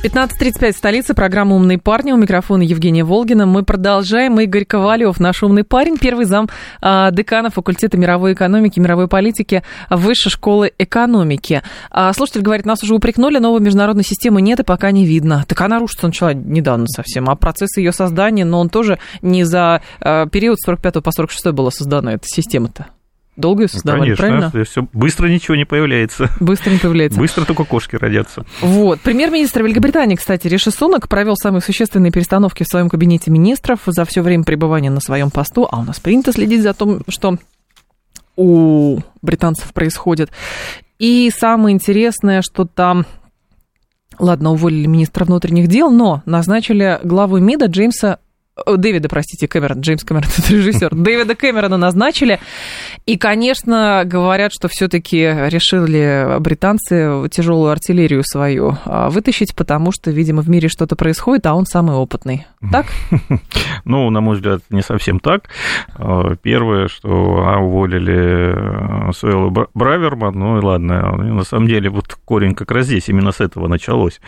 [0.00, 2.12] 15.35 столица, программа «Умные парни».
[2.12, 3.46] У микрофона Евгения Волгина.
[3.46, 4.38] Мы продолжаем.
[4.38, 6.48] Игорь Ковалев, наш умный парень, первый зам
[6.80, 11.62] а, декана факультета мировой экономики, мировой политики Высшей школы экономики.
[11.90, 15.44] А, слушатель говорит, нас уже упрекнули, новой международной системы нет и пока не видно.
[15.48, 19.82] Так она рушится начала недавно совсем, а процесс ее создания, но он тоже не за
[20.00, 22.86] а, период с 45 по 46 была создана эта система-то
[23.38, 24.64] долго ее создавали, ну, Конечно, правильно?
[24.64, 26.30] Все, быстро ничего не появляется.
[26.40, 27.18] Быстро не появляется.
[27.18, 28.44] Быстро только кошки родятся.
[28.60, 29.00] Вот.
[29.00, 34.22] Премьер-министр Великобритании, кстати, Риши Сунок провел самые существенные перестановки в своем кабинете министров за все
[34.22, 35.68] время пребывания на своем посту.
[35.70, 37.38] А у нас принято следить за том, что
[38.36, 40.30] у британцев происходит.
[40.98, 43.06] И самое интересное, что там
[44.18, 48.18] Ладно, уволили министра внутренних дел, но назначили главу МИДа Джеймса
[48.66, 52.40] Дэвида, простите, Кэмерон, Джеймс Кэмерон, это режиссер, Дэвида Кэмерона назначили.
[53.06, 60.42] И, конечно, говорят, что все-таки решили британцы тяжелую артиллерию свою а, вытащить, потому что, видимо,
[60.42, 62.46] в мире что-то происходит, а он самый опытный.
[62.72, 62.86] Так?
[63.84, 65.44] Ну, на мой взгляд, не совсем так.
[65.94, 67.08] А, первое, что
[67.46, 73.08] а, уволили Суэллу Браверман, ну и ладно, на самом деле вот корень как раз здесь,
[73.08, 74.20] именно с этого началось.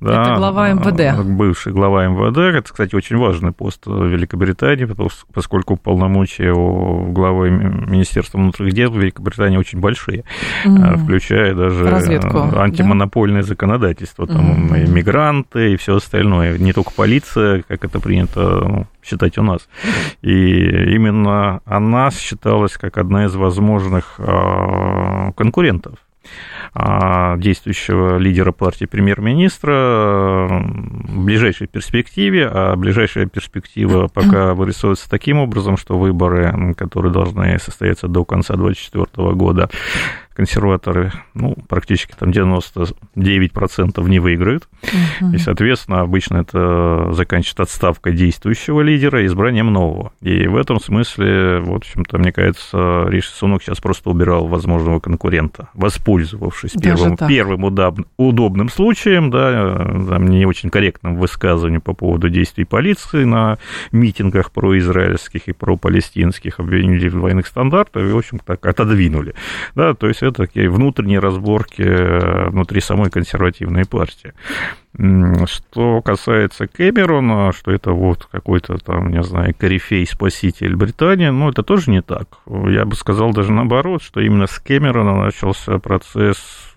[0.00, 1.24] Да, это глава МВД.
[1.24, 4.88] Бывший глава МВД, это, кстати, очень важный пост пост Великобритании,
[5.32, 10.24] поскольку полномочия у главы Министерства внутренних дел в Великобритании очень большие,
[10.64, 10.96] mm.
[10.98, 13.48] включая даже Разведку, антимонопольное да?
[13.48, 14.84] законодательство, там mm.
[14.84, 19.68] и мигранты, и все остальное, не только полиция, как это принято ну, считать у нас.
[20.22, 25.94] И именно она считалась как одна из возможных а, конкурентов
[26.74, 35.98] действующего лидера партии премьер-министра в ближайшей перспективе, а ближайшая перспектива пока вырисовывается таким образом, что
[35.98, 39.70] выборы, которые должны состояться до конца 2024 года,
[40.34, 44.68] консерваторы, ну, практически там 99% не выиграют.
[45.20, 45.34] Угу.
[45.34, 50.12] И, соответственно, обычно это заканчивается отставкой действующего лидера и избранием нового.
[50.20, 55.68] И в этом смысле, в общем-то, мне кажется, Риши Сунок сейчас просто убирал возможного конкурента,
[55.74, 59.76] воспользовавшись первым, первым удоб, удобным случаем, да,
[60.08, 63.58] там, не очень корректным высказыванием по поводу действий полиции на
[63.90, 69.34] митингах произраильских и пропалестинских, обвинили в двойных стандартах и, в общем, так отодвинули.
[69.74, 74.32] Да, то есть это такие внутренние разборки э, внутри самой консервативной партии.
[75.46, 81.90] Что касается Кэмерона, что это вот какой-то там, не знаю, корифей-спаситель Британии, ну, это тоже
[81.90, 82.28] не так.
[82.46, 86.74] Я бы сказал даже наоборот, что именно с Кэмерона начался процесс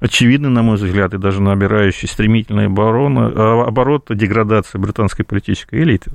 [0.00, 6.12] очевидный, на мой взгляд, и даже набирающий стремительные обороны, э, обороты деградации британской политической элиты.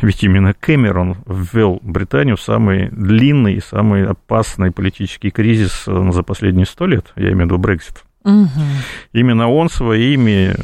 [0.00, 6.22] Ведь именно Кэмерон ввел Британию в самый длинный и самый опасный политический кризис э, за
[6.22, 8.04] последние сто лет, я имею в виду Брексит.
[8.24, 8.48] Угу.
[9.12, 10.54] Именно он своими э,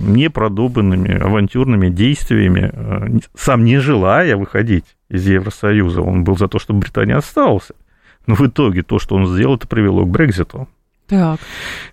[0.00, 6.80] непродуманными авантюрными действиями, э, сам не желая выходить из Евросоюза, он был за то, чтобы
[6.80, 7.68] Британия осталась.
[8.26, 10.68] Но в итоге то, что он сделал, это привело к Брекзиту.
[11.06, 11.38] Так.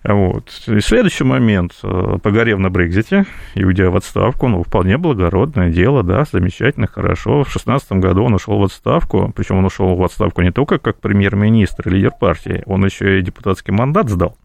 [0.04, 0.50] Вот.
[0.66, 6.02] И следующий момент, э, погорев на Брекзите и уйдя в отставку, ну, вполне благородное дело,
[6.02, 7.42] да, замечательно, хорошо.
[7.42, 10.98] В 2016 году он ушел в отставку, причем он ушел в отставку не только как
[10.98, 14.38] премьер-министр и лидер партии, он еще и депутатский мандат сдал.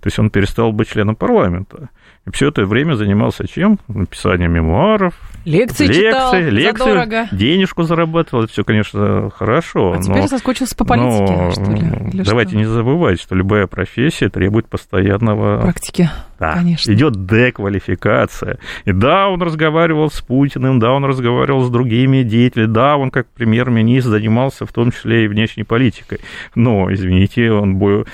[0.00, 1.88] То есть он перестал быть членом парламента.
[2.26, 3.78] И все это время занимался чем?
[3.86, 7.28] Написанием мемуаров, лекции, лекции, читал, лекции задорого.
[7.32, 8.44] денежку зарабатывал.
[8.44, 9.92] Это все, конечно, хорошо.
[9.92, 12.10] А теперь соскучился по политике, но, что ли?
[12.12, 12.58] Или давайте что?
[12.58, 15.60] не забывать, что любая профессия требует постоянного...
[15.60, 16.08] Практики.
[16.38, 16.92] Да, конечно.
[16.92, 18.58] Идет деквалификация.
[18.84, 23.26] И да, он разговаривал с Путиным, да, он разговаривал с другими деятелями, да, он как
[23.28, 26.20] премьер-министр занимался в том числе и внешней политикой.
[26.54, 28.06] Но, извините, он был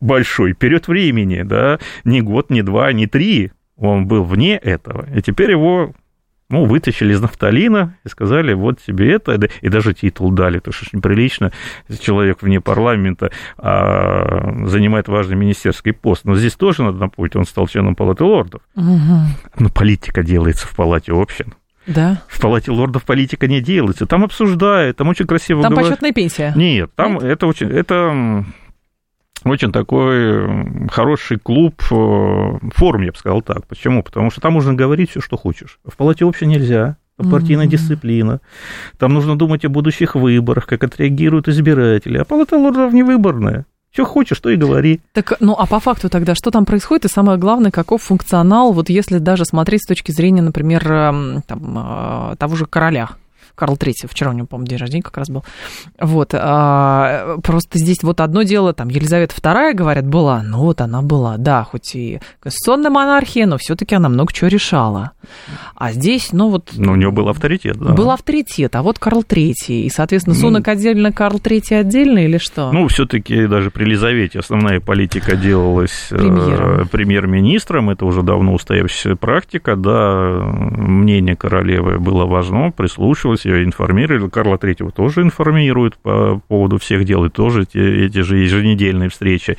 [0.00, 3.52] большой период времени, да, не год, не два, не три.
[3.78, 5.06] Он был вне этого.
[5.14, 5.94] И теперь его
[6.50, 10.86] ну, вытащили из нафталина и сказали, вот тебе это, и даже титул дали, то что
[10.86, 11.52] очень неприлично,
[12.00, 16.24] человек вне парламента а, занимает важный министерский пост.
[16.24, 18.62] Но здесь тоже надо напомнить, он стал членом Палаты лордов.
[18.76, 19.20] Угу.
[19.58, 21.54] Но политика делается в Палате общин.
[21.86, 22.22] Да.
[22.28, 24.06] В Палате лордов политика не делается.
[24.06, 25.90] Там обсуждают, там очень красиво Там говорят.
[25.90, 26.52] почетная пенсия.
[26.54, 27.24] Нет, там Нет?
[27.24, 27.68] это очень...
[27.70, 28.44] Это
[29.44, 33.66] очень такой хороший клуб, э, форум, я бы сказал так.
[33.66, 34.02] Почему?
[34.02, 35.78] Потому что там можно говорить все, что хочешь.
[35.84, 36.96] В палате вообще нельзя.
[37.16, 37.70] Партийная mm-hmm.
[37.70, 38.40] дисциплина.
[38.96, 42.18] Там нужно думать о будущих выборах, как отреагируют избиратели.
[42.18, 43.66] А палата лордов не выборная.
[43.90, 45.00] Что хочешь, то и говори.
[45.14, 48.88] Так, ну а по факту тогда, что там происходит, и самое главное, каков функционал, вот
[48.90, 53.10] если даже смотреть с точки зрения, например, эм, там, э, того же короля,
[53.58, 55.44] Карл III, вчера у него, по-моему, день рождения как раз был.
[56.00, 61.02] Вот, а, просто здесь вот одно дело, там, Елизавета II, говорят, была, ну вот она
[61.02, 65.12] была, да, хоть и конституционная монархия, но все таки она много чего решала.
[65.74, 66.70] А здесь, ну вот...
[66.76, 67.92] Ну, у него был авторитет, да.
[67.92, 72.38] Был авторитет, а вот Карл III, и, соответственно, Сунок ну, отдельно, Карл III отдельно или
[72.38, 72.70] что?
[72.72, 79.16] Ну, все таки даже при Елизавете основная политика делалась э, премьер-министром, это уже давно устоявшаяся
[79.16, 86.78] практика, да, мнение королевы было важно, прислушивались, ее информировали, Карла III тоже информируют по поводу
[86.78, 89.56] всех дел, и тоже эти, эти же еженедельные встречи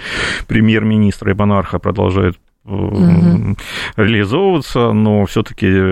[0.47, 2.37] премьер-министра и монарха продолжают
[2.69, 3.55] угу.
[3.95, 5.91] реализовываться, но все-таки э,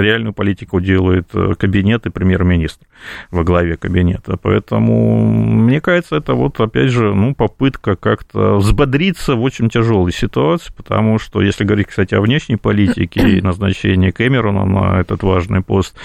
[0.00, 2.86] реальную политику делает э, кабинет и премьер-министр
[3.30, 4.36] во главе кабинета.
[4.36, 10.72] Поэтому, мне кажется, это вот, опять же, ну, попытка как-то взбодриться в очень тяжелой ситуации,
[10.76, 15.96] потому что, если говорить, кстати, о внешней политике и назначении Кэмерона на этот важный пост,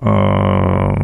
[0.00, 0.94] я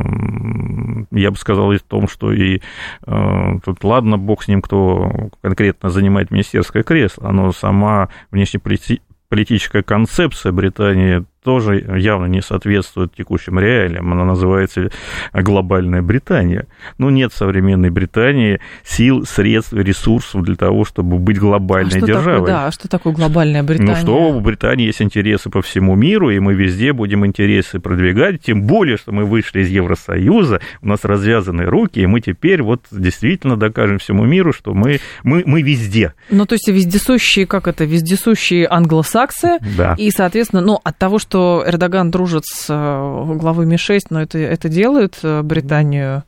[1.31, 2.61] бы сказал и в том, что и
[3.05, 8.09] тут, ладно, бог с ним, кто конкретно занимает министерское кресло, но сама
[8.54, 14.12] внешнеполитическая концепция Британии тоже явно не соответствует текущим реалиям.
[14.12, 14.90] Она называется
[15.32, 16.66] глобальная Британия.
[16.98, 22.40] Ну, нет современной Британии сил, средств, ресурсов для того, чтобы быть глобальной а державой.
[22.40, 23.94] Такое, да, а что такое глобальная Британия?
[23.94, 28.42] Ну, что у Британии есть интересы по всему миру, и мы везде будем интересы продвигать,
[28.42, 32.82] тем более, что мы вышли из Евросоюза, у нас развязаны руки, и мы теперь вот
[32.90, 36.12] действительно докажем всему миру, что мы, мы, мы везде.
[36.28, 39.94] Ну, то есть вездесущие, как это, вездесущие англосаксы, да.
[39.96, 44.38] и, соответственно, ну, от того, что что Эрдоган дружит с э, главой Ми-6, но это,
[44.38, 46.24] это делает э, Британию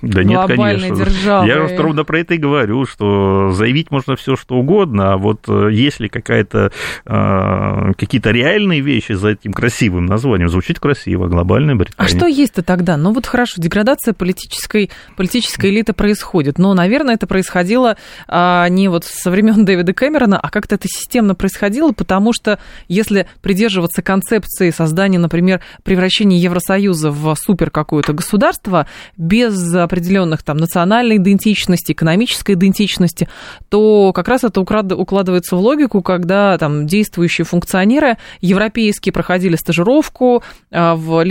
[0.00, 0.96] да нет, конечно.
[0.96, 1.48] Державой.
[1.48, 5.68] Я ровно про это и говорю, что заявить можно все что угодно, а вот э,
[5.72, 6.72] если какая-то,
[7.04, 11.96] какие-то реальные вещи за этим красивым названием, звучит красиво, глобальная Британия.
[11.98, 12.96] А что есть-то тогда?
[12.96, 17.96] Ну вот хорошо, деградация политической, политической элиты происходит, но, наверное, это происходило
[18.28, 23.26] а, не вот со времен Дэвида Кэмерона, а как-то это системно происходило, потому что если
[23.42, 31.16] придерживаться концепции концепции создания, например, превращения Евросоюза в супер какое-то государство без определенных там национальной
[31.16, 33.28] идентичности, экономической идентичности,
[33.68, 40.94] то как раз это укладывается в логику, когда там действующие функционеры европейские проходили стажировку а,
[40.94, 41.24] в,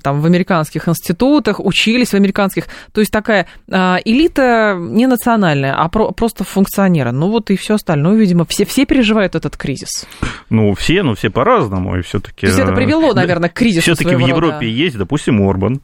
[0.00, 2.66] там, в американских институтах, учились в американских.
[2.92, 7.12] То есть такая а, элита не национальная, а про, просто функционеры.
[7.12, 10.06] Ну вот и все остальное, видимо, все, все переживают этот кризис.
[10.50, 14.52] Ну, все, но все по-разному, и все-таки это привело, наверное, к кризису Все-таки в Европе
[14.52, 14.64] рода.
[14.64, 15.80] есть, допустим, Орбан.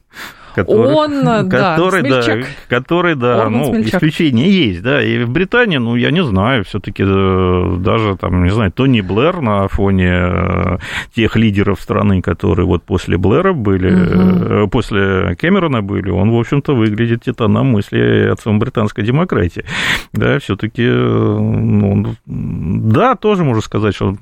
[0.54, 3.94] Который, он, который, да, да, который, да, Орбан ну, смельчак.
[3.94, 8.50] исключение есть, да, и в Британии, ну, я не знаю, все-таки э, даже, там, не
[8.50, 10.78] знаю, Тони Блэр на фоне э,
[11.14, 14.68] тех лидеров страны, которые вот после Блэра были, угу.
[14.70, 19.64] после Кэмерона были, он, в общем-то, выглядит титаном мысли отцом британской демократии,
[20.12, 24.16] да, все-таки, ну, да, тоже можно сказать, что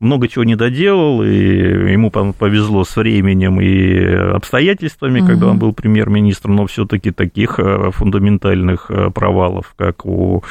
[0.00, 3.98] много чего не доделал, и ему повезло с временем и
[4.34, 5.28] обстоятельствами, угу.
[5.28, 10.44] когда он был премьер-министром, но все-таки таких э, фундаментальных э, провалов, как у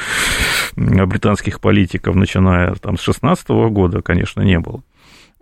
[0.76, 4.82] британских политиков, начиная там, с 16 года, конечно, не было.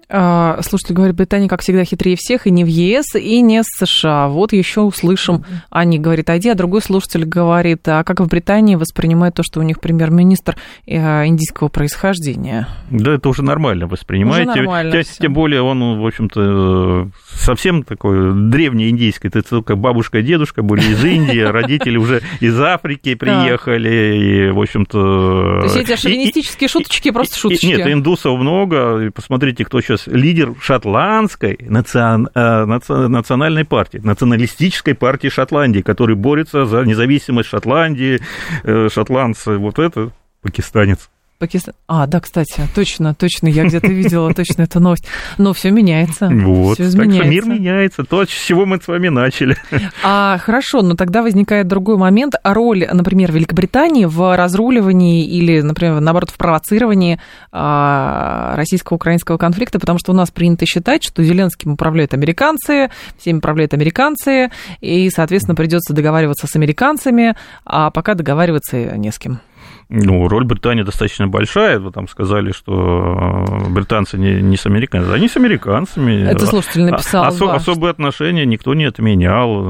[0.09, 3.67] А, слушайте, говорит, Британия, как всегда, хитрее всех, и не в ЕС, и не в
[3.67, 4.29] США.
[4.29, 5.45] Вот еще услышим.
[5.71, 9.63] Аня говорит, иди, а другой слушатель говорит, а как в Британии воспринимают то, что у
[9.65, 12.69] них премьер-министр э, индийского происхождения?
[12.91, 14.51] Да, это уже нормально воспринимаете.
[14.51, 19.27] Уже нормально тем, тем более он, в общем-то, совсем такой древний индийский.
[19.27, 24.61] Это только бабушка и дедушка были из Индии, родители уже из Африки приехали, и, в
[24.61, 25.61] общем-то...
[25.61, 27.67] То есть эти шовинистические шуточки просто шуточки?
[27.67, 29.11] Нет, индусов много.
[29.11, 36.67] Посмотрите, кто сейчас сейчас лидер шотландской национ, э, национальной партии, националистической партии Шотландии, который борется
[36.67, 38.21] за независимость Шотландии,
[38.65, 40.11] э, шотландцы, вот это
[40.43, 41.11] пакистанец.
[41.39, 41.75] Пакистан.
[41.87, 45.05] А, да, кстати, точно, точно, я где-то видела точно эту новость.
[45.37, 46.31] Но все меняется.
[46.33, 49.57] Вот, всё так что мир меняется, то, с чего мы с вами начали.
[50.03, 52.37] А, хорошо, но тогда возникает другой момент.
[52.43, 57.21] Роль, например, Великобритании в разруливании или, например, наоборот, в провоцировании
[57.53, 63.75] а, российско-украинского конфликта, потому что у нас принято считать, что Зеленским управляют американцы, всеми управляют
[63.75, 69.41] американцы, и, соответственно, придется договариваться с американцами, а пока договариваться не с кем.
[69.89, 71.79] Ну, роль Британии достаточно большая.
[71.79, 75.15] Вы там сказали, что британцы не, не с американцами.
[75.15, 76.29] Они с американцами.
[76.29, 77.29] Это слушатель написал.
[77.29, 77.55] Ос, да.
[77.55, 79.63] Особые отношения никто не отменял.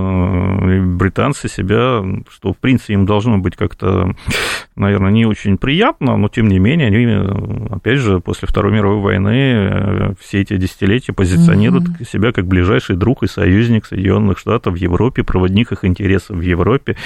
[0.97, 4.15] Британцы себя, что, в принципе, им должно быть как-то,
[4.75, 10.17] наверное, не очень приятно, но, тем не менее, они, опять же, после Второй мировой войны
[10.21, 12.09] все эти десятилетия позиционируют mm-hmm.
[12.11, 16.97] себя как ближайший друг и союзник Соединенных Штатов в Европе, проводник их интересов в Европе.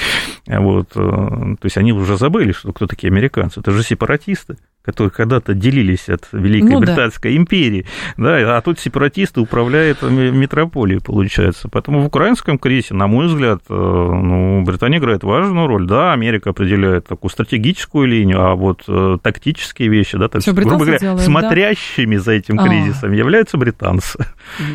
[0.47, 0.91] Вот.
[0.91, 3.61] То есть они уже забыли, что кто такие американцы.
[3.61, 4.59] Это же сепаратисты
[4.91, 7.37] которые когда-то делились от Великой ну, Британской да.
[7.37, 7.87] империи,
[8.17, 11.69] да, а тут сепаратисты управляют метрополией, получается.
[11.69, 15.87] Поэтому в украинском кризисе, на мой взгляд, э, ну, Британия играет важную роль.
[15.87, 20.77] Да, Америка определяет такую стратегическую линию, а вот э, тактические вещи, да, то есть, грубо
[20.77, 22.23] говоря, делают, смотрящими да?
[22.23, 22.67] за этим а.
[22.67, 24.19] кризисом являются британцы.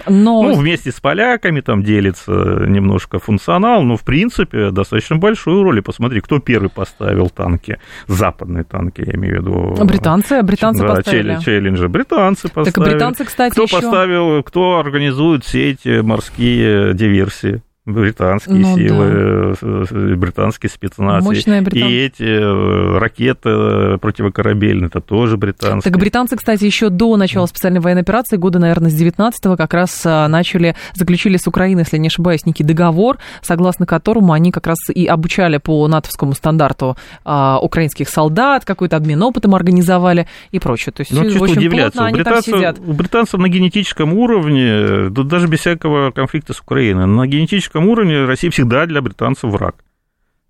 [0.08, 0.44] Но...
[0.44, 5.80] Ну, вместе с поляками там делится немножко функционал, но, в принципе, достаточно большую роль.
[5.80, 10.05] И посмотри, кто первый поставил танки, западные танки, я имею в виду Британцы,
[10.44, 11.40] британцы да, поставили.
[11.44, 12.72] Челленджи британцы поставили.
[12.72, 13.76] Так британцы, кстати, Кто еще...
[13.82, 17.62] поставил, кто организует все эти морские диверсии?
[17.86, 20.16] Британские ну, силы, да.
[20.16, 21.24] британские спецназ.
[21.24, 21.88] Мощная британ...
[21.88, 25.92] И эти э, ракеты противокорабельные, это тоже британские.
[25.92, 30.02] Так британцы, кстати, еще до начала специальной военной операции, года, наверное, с 19-го, как раз
[30.06, 34.78] а, начали, заключили с Украиной, если не ошибаюсь, некий договор, согласно которому они как раз
[34.90, 40.92] и обучали по натовскому стандарту а, украинских солдат, какой-то обмен опытом организовали и прочее.
[40.92, 42.00] То есть, ну, очень удивляться.
[42.00, 47.28] Плотно, у, британцев, у британцев на генетическом уровне, даже без всякого конфликта с Украиной, на
[47.28, 49.76] генетическом политическом уровне Россия всегда для британцев враг.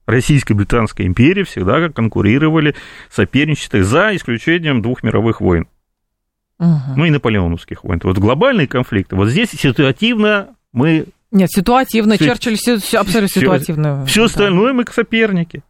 [0.05, 2.75] Российская и Британская империя всегда конкурировали,
[3.09, 5.67] соперничали за исключением двух мировых войн.
[6.59, 6.93] Угу.
[6.95, 7.99] Ну и наполеоновских войн.
[8.03, 9.15] Вот глобальные конфликты.
[9.15, 11.05] Вот здесь ситуативно мы...
[11.31, 12.15] Нет, ситуативно.
[12.15, 14.05] Все, Черчилль все, абсолютно все, ситуативно.
[14.05, 14.25] Все да.
[14.25, 15.63] остальное мы соперники.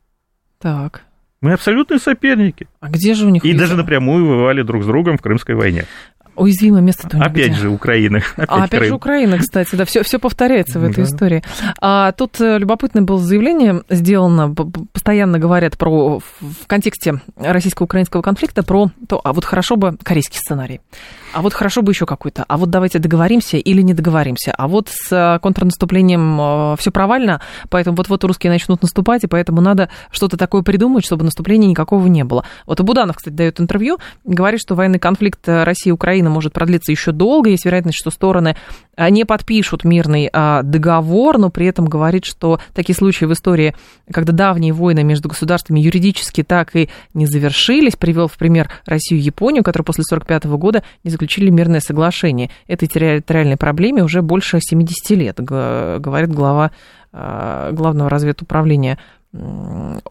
[0.60, 1.04] Так.
[1.42, 2.68] Мы абсолютные соперники.
[2.82, 3.46] А где же у них...
[3.46, 5.86] И даже напрямую воевали друг с другом в Крымской войне.
[6.36, 7.62] Уязвимое место -то Опять где?
[7.62, 8.20] же Украина.
[8.36, 11.04] Опять, а, опять же Украина, кстати, да, все, все повторяется в этой да.
[11.04, 11.44] истории.
[11.80, 14.54] А тут э, любопытное было заявление сделано,
[14.94, 20.82] постоянно говорят про, в контексте российско-украинского конфликта, про то, а вот хорошо бы корейский сценарий,
[21.36, 24.88] а вот хорошо бы еще какой-то, а вот давайте договоримся или не договоримся, а вот
[24.90, 30.38] с э, контрнаступлением э, все провально, поэтому вот-вот русские начнут наступать, и поэтому надо что-то
[30.38, 32.46] такое придумать, чтобы наступления никакого не было.
[32.66, 32.84] Вот и
[33.14, 37.50] кстати, дает интервью, говорит, что военный конфликт России и Украины может продлиться еще долго.
[37.50, 38.56] Есть вероятность, что стороны
[38.98, 43.76] не подпишут мирный договор, но при этом говорит, что такие случаи в истории,
[44.10, 49.24] когда давние войны между государствами юридически так и не завершились, привел в пример Россию и
[49.24, 52.50] Японию, которые после 1945 года не заключили мирное соглашение.
[52.68, 56.72] Этой территориальной проблеме уже больше 70 лет, говорит глава
[57.12, 58.98] а, главного разведуправления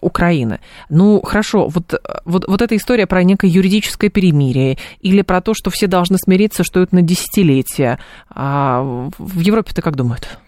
[0.01, 0.61] Украины.
[0.91, 1.95] Ну, хорошо, вот,
[2.25, 6.62] вот, вот эта история про некое юридическое перемирие или про то, что все должны смириться,
[6.62, 7.99] что это на десятилетия.
[8.29, 8.83] А
[9.17, 10.39] в Европе-то как думают?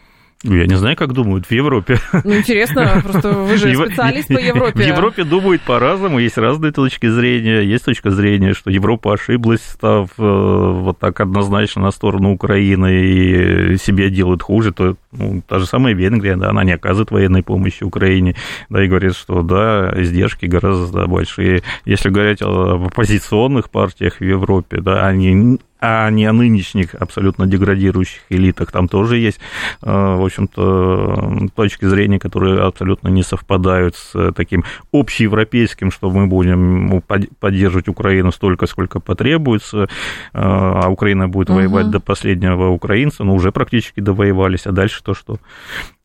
[0.43, 1.99] Я не знаю, как думают в Европе.
[2.24, 4.72] Ну, интересно, просто вы же специалист по Европе.
[4.76, 7.62] В Европе думают по-разному, есть разные точки зрения.
[7.62, 13.78] Есть точка зрения, что Европа ошиблась, став э, вот так однозначно на сторону Украины и
[13.78, 17.82] себе делает хуже, то ну, та же самая Венгрия, да, она не оказывает военной помощи
[17.82, 18.37] Украине,
[18.68, 21.62] да, и говорит, что, да, издержки гораздо большие.
[21.87, 25.59] Если говорить о оппозиционных партиях в Европе, да, они
[25.89, 28.72] а не о нынешних абсолютно деградирующих элитах.
[28.72, 29.39] Там тоже есть,
[29.82, 37.03] э, в общем-то, точки зрения, которые абсолютно не совпадают с таким общеевропейским, что мы будем
[37.39, 39.87] поддерживать Украину столько, сколько потребуется, э,
[40.32, 41.59] а Украина будет угу.
[41.59, 45.39] воевать до последнего украинца, но уже практически довоевались, а дальше то, что...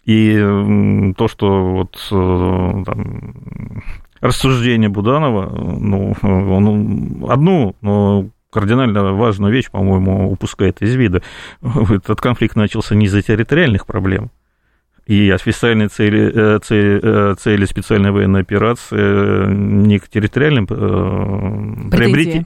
[0.03, 0.34] И
[1.15, 3.84] то, что вот э, там,
[4.19, 5.47] рассуждение Буданова,
[5.79, 11.24] ну, он одну, но кардинально важную вещь, по-моему, упускает из вида.
[11.62, 14.30] Этот конфликт начался не из-за территориальных проблем,
[15.08, 22.45] и официальные цели, э, цели, э, цели специальной военной операции э, не к территориальным приобрет...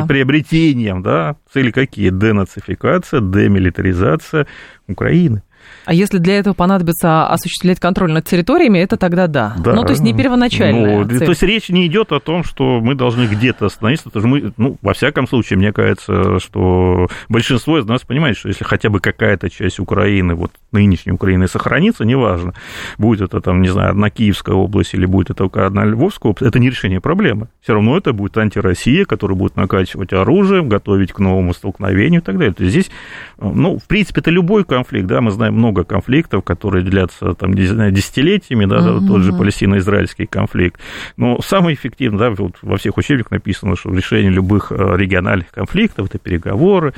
[0.00, 0.06] да.
[0.06, 2.10] приобретениям, да, цели какие?
[2.10, 4.46] Денацификация, демилитаризация
[4.86, 5.42] Украины.
[5.84, 9.54] А если для этого понадобится осуществлять контроль над территориями, это тогда да.
[9.58, 9.72] да.
[9.72, 11.04] Ну, то есть не первоначально.
[11.04, 14.10] Ну, то есть речь не идет о том, что мы должны где-то остановиться.
[14.10, 18.48] Потому что мы, ну, во всяком случае, мне кажется, что большинство из нас понимает, что
[18.48, 22.54] если хотя бы какая-то часть Украины, вот нынешней Украины, сохранится, неважно,
[22.98, 26.58] будет это там, не знаю, одна Киевская область или будет это одна Львовская область, это
[26.58, 27.48] не решение проблемы.
[27.60, 32.38] Все равно это будет антироссия, которая будет накачивать оружие, готовить к новому столкновению и так
[32.38, 32.54] далее.
[32.54, 32.90] То есть здесь,
[33.38, 37.66] ну, в принципе, это любой конфликт, да, мы знаем много конфликтов, которые длятся там, не
[37.66, 39.06] знаю, десятилетиями, да, угу.
[39.06, 40.80] тот же палестино-израильский конфликт.
[41.16, 46.08] Но самый эффективный, да, вот во всех учебниках написано, что решение любых э, региональных конфликтов
[46.08, 46.94] это переговоры,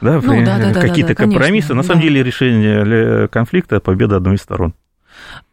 [0.00, 1.68] да, ну, да, да, какие-то да, да, компромиссы.
[1.68, 2.06] Конечно, На самом да.
[2.06, 4.74] деле решение конфликта победа одной из сторон.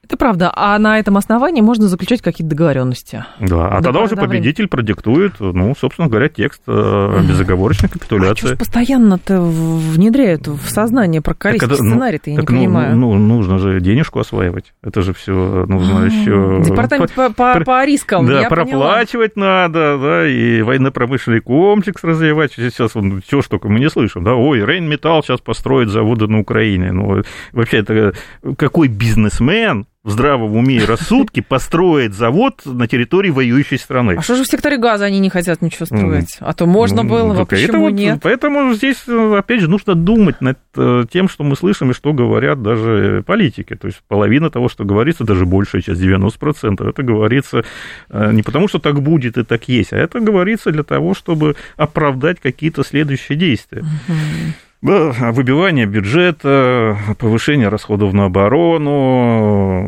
[0.08, 0.52] Это правда.
[0.56, 3.26] А на этом основании можно заключать какие-то договоренности.
[3.42, 8.46] Да, а тогда уже победитель продиктует, ну, собственно говоря, текст э, безоговорочной капитуляции.
[8.46, 12.96] А что постоянно-то внедряют в сознание прокалийский сценарий-то, я так, не ну, понимаю.
[12.96, 14.74] Ну, нужно же денежку осваивать.
[14.82, 16.64] Это же все нужно еще...
[16.64, 19.64] Департамент по, по, по рискам, Да, проплачивать поняла.
[19.64, 22.54] надо, да, и военно-промышленный комплекс развивать.
[22.54, 26.94] Сейчас он, все, что мы не слышим, да, ой, Рейнметалл сейчас построит заводы на Украине.
[26.94, 28.14] Ну, вообще, это
[28.58, 34.16] какой бизнесмен в здравом уме и рассудке построить завод на территории воюющей страны.
[34.18, 36.38] А что же в секторе газа они не хотят ничего строить?
[36.40, 38.20] А то можно ну, было, а почему нет?
[38.24, 42.62] Поэтому здесь, опять же, нужно думать над э, тем, что мы слышим и что говорят
[42.62, 43.76] даже политики.
[43.76, 47.66] То есть половина того, что говорится, даже большая часть, 90%, это говорится
[48.10, 51.58] э, не потому, что так будет и так есть, а это говорится для того, чтобы
[51.76, 53.82] оправдать какие-то следующие действия.
[53.82, 54.54] Угу.
[54.82, 59.88] Выбивание бюджета, повышение расходов на оборону,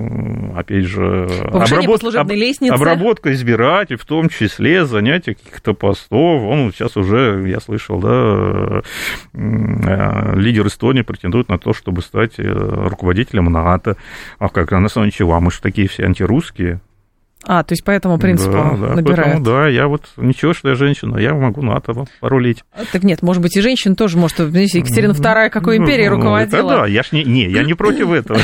[0.58, 2.02] опять же, обработ...
[2.16, 2.28] об...
[2.74, 6.42] обработка избирателей, в том числе занятие каких-то постов.
[6.42, 8.82] Он сейчас уже, я слышал, да,
[9.36, 13.96] э, лидер Эстонии претендует на то, чтобы стать э, руководителем НАТО.
[14.40, 15.36] А как, на самом деле чего?
[15.36, 16.82] А мы же такие все антирусские.
[17.46, 19.26] А, то есть по этому принципу да, да, набирают.
[19.26, 22.66] Поэтому, да, я вот ничего, что я женщина, я могу на атом порулить.
[22.92, 26.70] Так нет, может быть, и женщин тоже, может, Екатерина II какой империей ну, руководила.
[26.70, 28.40] да, я ж не, не, я не против этого.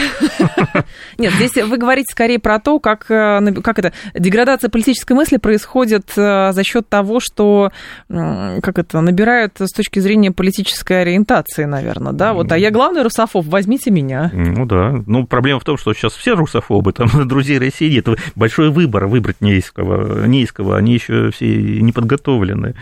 [1.18, 6.12] Нет, здесь вы говорите скорее про то, как, э, как это, деградация политической мысли происходит
[6.16, 7.72] э, за счет того, что,
[8.08, 13.46] как это, набирают с точки зрения политической ориентации, наверное, да, вот, а я главный русофоб,
[13.46, 14.32] возьмите меня.
[14.34, 18.70] Ну да, ну проблема в том, что сейчас все русофобы, там, друзей России, это большой
[18.70, 21.48] выбор выбора выбрать не из кого, не из кого, они еще все
[21.82, 22.76] не подготовлены.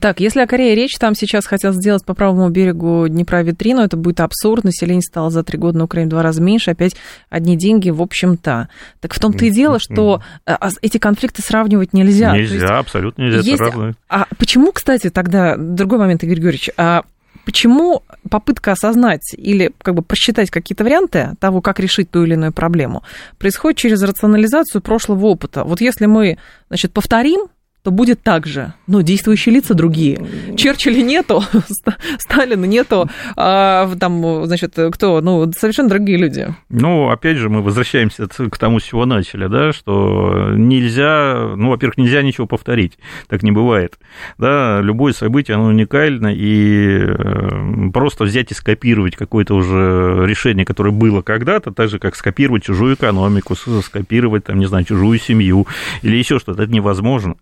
[0.00, 3.96] Так, если о Корее речь, там сейчас хотят сделать по правому берегу Днепра витрину, это
[3.96, 6.96] будет абсурд, население стало за три года на Украине в два раза меньше, опять
[7.30, 8.68] одни деньги, в общем-то.
[9.00, 12.36] Так в том-то и дело, что э, а, эти конфликты сравнивать нельзя.
[12.36, 13.60] Нельзя, есть, абсолютно нельзя, есть...
[13.60, 13.94] разные.
[14.08, 17.02] А почему, кстати, тогда, другой момент, Игорь Георгиевич, а
[17.46, 22.52] почему попытка осознать или как бы просчитать какие-то варианты того, как решить ту или иную
[22.52, 23.04] проблему,
[23.38, 25.64] происходит через рационализацию прошлого опыта.
[25.64, 26.38] Вот если мы,
[26.68, 27.46] значит, повторим
[27.86, 28.72] то будет так же.
[28.88, 30.18] Но действующие лица другие.
[30.56, 31.44] Черчилля нету,
[32.18, 35.20] Сталина нету, а, там, значит, кто?
[35.20, 36.52] Ну, совершенно другие люди.
[36.68, 41.96] Ну, опять же, мы возвращаемся к тому, с чего начали, да, что нельзя, ну, во-первых,
[41.96, 44.00] нельзя ничего повторить, так не бывает.
[44.36, 50.90] Да, любое событие, оно уникально, и э, просто взять и скопировать какое-то уже решение, которое
[50.90, 55.68] было когда-то, так же, как скопировать чужую экономику, скопировать, там, не знаю, чужую семью
[56.02, 57.36] или еще что-то, это невозможно.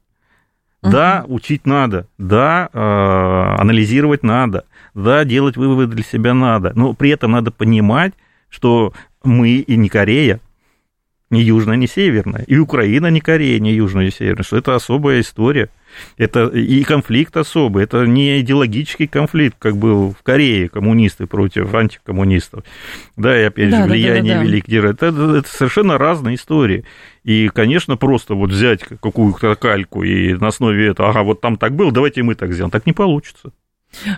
[0.90, 2.78] Да, учить надо, да, э,
[3.60, 4.64] анализировать надо,
[4.94, 8.12] да, делать выводы для себя надо, но при этом надо понимать,
[8.48, 10.40] что мы и не Корея,
[11.30, 15.20] не южная, не северная, и Украина не Корея, не южная, не северная, что это особая
[15.20, 15.70] история.
[16.16, 22.64] Это и конфликт особый, это не идеологический конфликт, как был в Корее, коммунисты против антикоммунистов,
[23.16, 24.44] да, и опять да, же влияние да, да, да.
[24.44, 26.84] великих это, это совершенно разные истории.
[27.24, 31.74] И, конечно, просто вот взять какую-то кальку и на основе этого, ага, вот там так
[31.74, 33.50] было, давайте мы так сделаем, так не получится.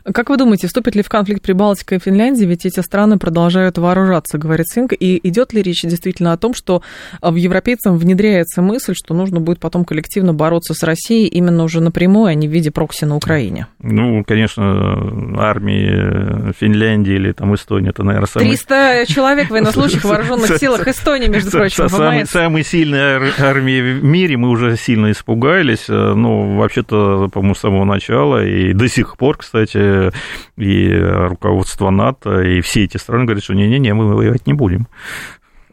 [0.04, 4.38] Как вы думаете, вступит ли в конфликт Прибалтика и Финляндия, ведь эти страны продолжают вооружаться,
[4.38, 6.82] говорит Синг, и идет ли речь действительно о том, что
[7.20, 12.26] в европейцам внедряется мысль, что нужно будет потом коллективно бороться с Россией именно уже напрямую,
[12.26, 13.66] а не в виде прокси на Украине?
[13.80, 18.48] Ну, конечно, армии Финляндии или там Эстонии, это, наверное, самый...
[18.48, 24.36] 300 человек военнослужащих в вооруженных силах Эстонии, между прочим, самые, самые сильные армии в мире,
[24.36, 29.65] мы уже сильно испугались, но вообще-то, по-моему, с самого начала и до сих пор, кстати,
[29.66, 30.12] кстати,
[30.56, 34.86] и руководство НАТО, и все эти страны говорят, что не-не-не, мы воевать не будем.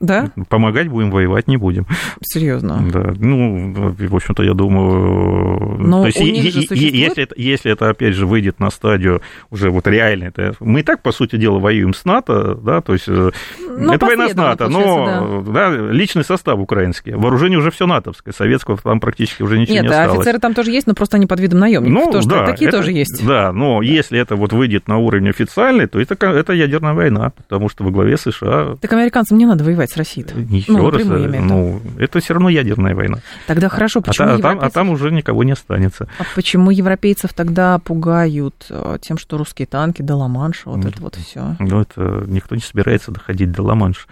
[0.04, 0.32] Да?
[0.49, 1.88] Помогать будем, воевать не будем.
[2.22, 2.86] Серьезно?
[2.91, 3.14] Да.
[3.18, 5.78] Ну, в общем-то, я думаю...
[5.80, 6.93] Но то есть, у них же существует...
[6.93, 10.54] если, это, если это, опять же, выйдет на стадию уже вот реально, это...
[10.60, 14.06] мы и так, по сути дела, воюем с НАТО, да, то есть э, ну, это
[14.06, 15.70] война с НАТО, но да.
[15.70, 19.89] Да, личный состав украинский, вооружение уже все натовское, советского там практически уже ничего Нет, не
[19.89, 20.18] осталось.
[20.20, 22.80] офицеры там тоже есть, но просто они под видом наемников, ну, тоже, да, такие это,
[22.80, 23.26] тоже есть.
[23.26, 27.70] Да, но если это вот выйдет на уровень официальный, то это, это ядерная война, потому
[27.70, 28.76] что во главе США...
[28.82, 30.28] Так американцам не надо воевать с Россией?
[30.50, 33.20] Еще ну, раз, ну, это все равно ядерная война.
[33.48, 34.60] Тогда хорошо, а почему а, европейцев...
[34.60, 36.08] там, а там уже никого не останется.
[36.20, 38.72] А почему европейцев тогда пугают
[39.02, 41.56] тем, что русские танки до Ла-Манша, вот ну, это вот все?
[41.60, 44.08] Ну, это никто не собирается доходить до Ла-Манша.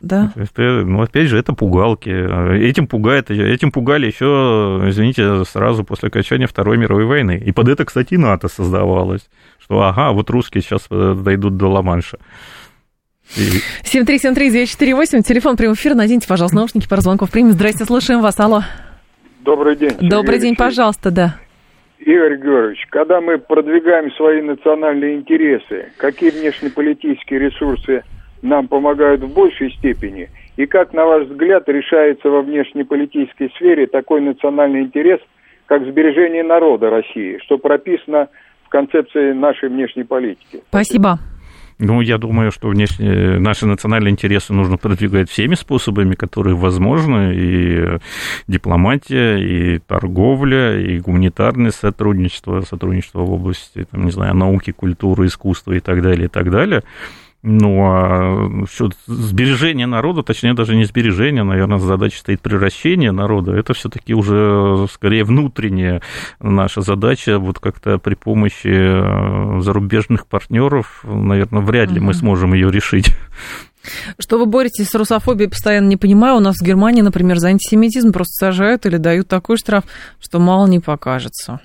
[0.00, 0.32] Да.
[0.34, 2.10] Это, ну, опять же, это пугалки.
[2.56, 7.42] Этим пугает, этим пугали еще, извините, сразу после окончания Второй мировой войны.
[7.44, 9.28] И под это, кстати, НАТО создавалось.
[9.58, 12.18] Что, ага, вот русские сейчас э, дойдут до Ла-Манша.
[13.34, 17.52] 7373948, телефон прямого эфира, наденьте, пожалуйста, наушники, пара звонков примем.
[17.52, 18.62] Здрасте, слушаем вас, алло.
[19.40, 19.92] Добрый день.
[20.00, 21.36] Добрый день, пожалуйста, да.
[21.98, 28.04] Игорь Георгиевич, когда мы продвигаем свои национальные интересы, какие внешнеполитические ресурсы
[28.42, 34.20] нам помогают в большей степени, и как, на ваш взгляд, решается во внешнеполитической сфере такой
[34.20, 35.20] национальный интерес,
[35.66, 38.28] как сбережение народа России, что прописано
[38.64, 40.62] в концепции нашей внешней политики?
[40.68, 41.18] Спасибо.
[41.78, 47.98] Ну, я думаю, что внешне наши национальные интересы нужно продвигать всеми способами, которые возможны, и
[48.48, 55.72] дипломатия, и торговля, и гуманитарное сотрудничество, сотрудничество в области, там, не знаю, науки, культуры, искусства
[55.72, 56.82] и так далее, и так далее.
[57.48, 63.52] Ну, а что, сбережение народа, точнее, даже не сбережение, наверное, задача стоит превращение народа.
[63.52, 66.02] Это все-таки уже скорее внутренняя
[66.40, 67.38] наша задача.
[67.38, 73.12] Вот как-то при помощи э, зарубежных партнеров, наверное, вряд ли мы сможем ее решить.
[74.18, 76.38] Что вы боретесь с русофобией, постоянно не понимаю.
[76.38, 79.84] У нас в Германии, например, за антисемитизм просто сажают или дают такой штраф,
[80.18, 81.60] что мало не покажется.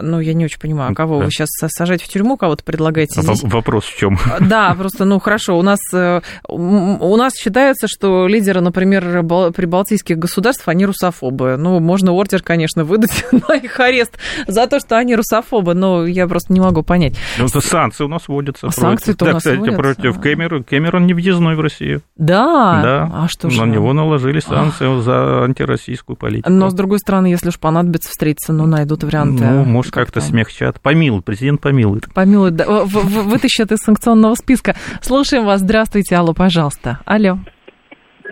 [0.00, 1.26] Ну, я не очень понимаю, кого да.
[1.26, 3.42] вы сейчас сажать в тюрьму, кого-то предлагаете а здесь?
[3.42, 4.18] Вопрос в чем?
[4.40, 9.22] Да, просто, ну, хорошо, у нас, э, у нас считается, что лидеры, например,
[9.52, 11.56] прибалтийских государств, они русофобы.
[11.56, 16.26] Ну, можно ордер, конечно, выдать на их арест за то, что они русофобы, но я
[16.26, 17.14] просто не могу понять.
[17.38, 18.70] Ну, это санкции у нас вводятся.
[18.70, 19.78] Санкции-то да, у нас кстати, вводятся.
[19.78, 20.64] против Кэмерона.
[20.64, 22.02] Кэмерон не въездной в Россию.
[22.16, 22.80] Да?
[22.82, 23.10] Да.
[23.12, 23.60] А что же?
[23.60, 25.02] На него наложили санкции Ах.
[25.02, 26.50] за антироссийскую политику.
[26.50, 29.44] Но, с другой стороны, если уж понадобится встретиться, ну, найдут варианты.
[29.44, 30.80] Ну, может, как-то смягчат.
[30.80, 32.12] Помилует, президент помилует.
[32.14, 32.84] Помилует, да.
[32.84, 34.76] Вытащат из санкционного списка.
[35.00, 35.60] Слушаем вас.
[35.60, 37.00] Здравствуйте, алло, пожалуйста.
[37.04, 37.40] Алло.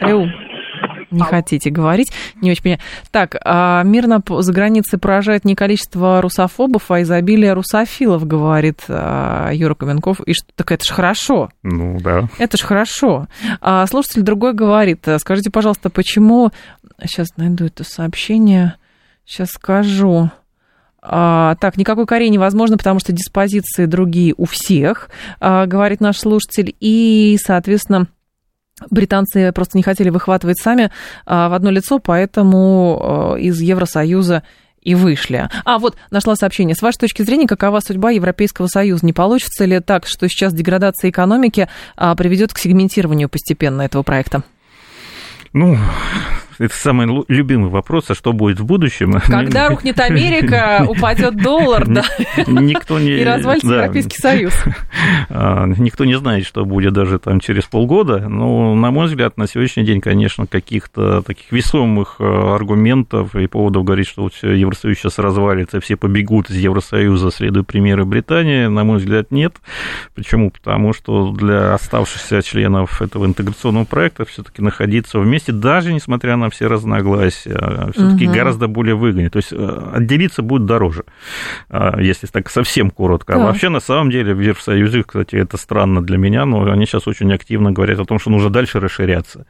[0.00, 0.26] Эу.
[1.10, 2.80] Не хотите говорить, не очень понимаю.
[3.10, 9.74] Так, а мирно за границей поражает не количество русофобов, а изобилие русофилов, говорит а, Юра
[9.74, 10.20] Каменков.
[10.20, 11.50] И что, так это ж хорошо.
[11.64, 12.28] Ну, да.
[12.38, 13.26] Это ж хорошо.
[13.60, 16.52] А слушатель другой говорит, скажите, пожалуйста, почему...
[17.02, 18.76] Сейчас найду это сообщение,
[19.24, 20.30] сейчас скажу.
[21.02, 26.74] А, так, никакой Кореи невозможно, потому что диспозиции другие у всех, а, говорит наш слушатель.
[26.80, 28.08] И, соответственно,
[28.90, 30.90] британцы просто не хотели выхватывать сами
[31.26, 34.42] а, в одно лицо, поэтому а, из Евросоюза
[34.82, 35.48] и вышли.
[35.64, 36.74] А, вот, нашла сообщение.
[36.74, 39.04] С вашей точки зрения, какова судьба Европейского Союза?
[39.04, 44.42] Не получится ли так, что сейчас деградация экономики а, приведет к сегментированию постепенно этого проекта?
[45.52, 45.76] Ну,
[46.60, 49.18] это самый любимый вопрос, а что будет в будущем?
[49.26, 52.04] Когда рухнет Америка, упадет доллар, да,
[52.46, 54.54] никто не, и развалится да, Европейский Союз.
[55.30, 59.46] А, никто не знает, что будет даже там через полгода, но, на мой взгляд, на
[59.46, 65.18] сегодняшний день, конечно, каких-то таких весомых а, аргументов и поводов говорить, что вот Евросоюз сейчас
[65.18, 69.54] развалится, все побегут из Евросоюза, следуя примеры Британии, на мой взгляд, нет.
[70.14, 70.50] Почему?
[70.50, 76.66] Потому что для оставшихся членов этого интеграционного проекта все-таки находиться вместе, даже несмотря на все
[76.66, 78.34] разногласия, все-таки угу.
[78.34, 79.30] гораздо более выгоднее.
[79.30, 81.04] То есть э, отделиться будет дороже,
[81.68, 83.34] э, если так совсем коротко.
[83.34, 83.42] Да.
[83.42, 87.06] А вообще, на самом деле, в Евросоюзе, кстати, это странно для меня, но они сейчас
[87.06, 89.46] очень активно говорят о том, что нужно дальше расширяться.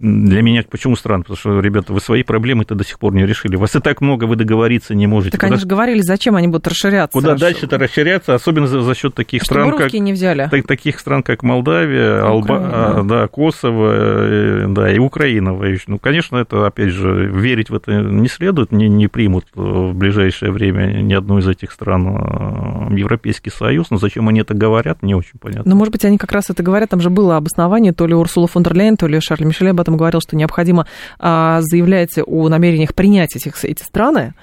[0.00, 1.24] Для меня почему странно?
[1.24, 3.56] Потому что, ребята, вы свои проблемы-то до сих пор не решили.
[3.56, 5.32] Вас и так много, вы договориться не можете.
[5.32, 5.52] Так Куда...
[5.52, 7.12] они же говорили, зачем они будут расширяться.
[7.12, 9.92] Куда дальше-то расширяться, особенно за, за счет таких Чтобы стран, как...
[9.92, 10.48] не взяли.
[10.50, 12.56] Так, таких стран, как Молдавия, Алба...
[12.60, 15.54] А, да, Косово, э, да, и Украина.
[15.86, 20.50] Ну, конечно, это, опять же, верить в это не следует, не, не примут в ближайшее
[20.50, 23.90] время ни одну из этих стран в Европейский Союз.
[23.90, 25.70] Но зачем они это говорят, не очень понятно.
[25.70, 28.48] Ну, может быть, они как раз это говорят, там же было обоснование, то ли Урсула
[28.48, 30.86] фон дер Лейн, то ли Шарль Мишель об этом этом говорил, что необходимо
[31.18, 34.34] а, заявлять о намерениях принять этих, эти страны.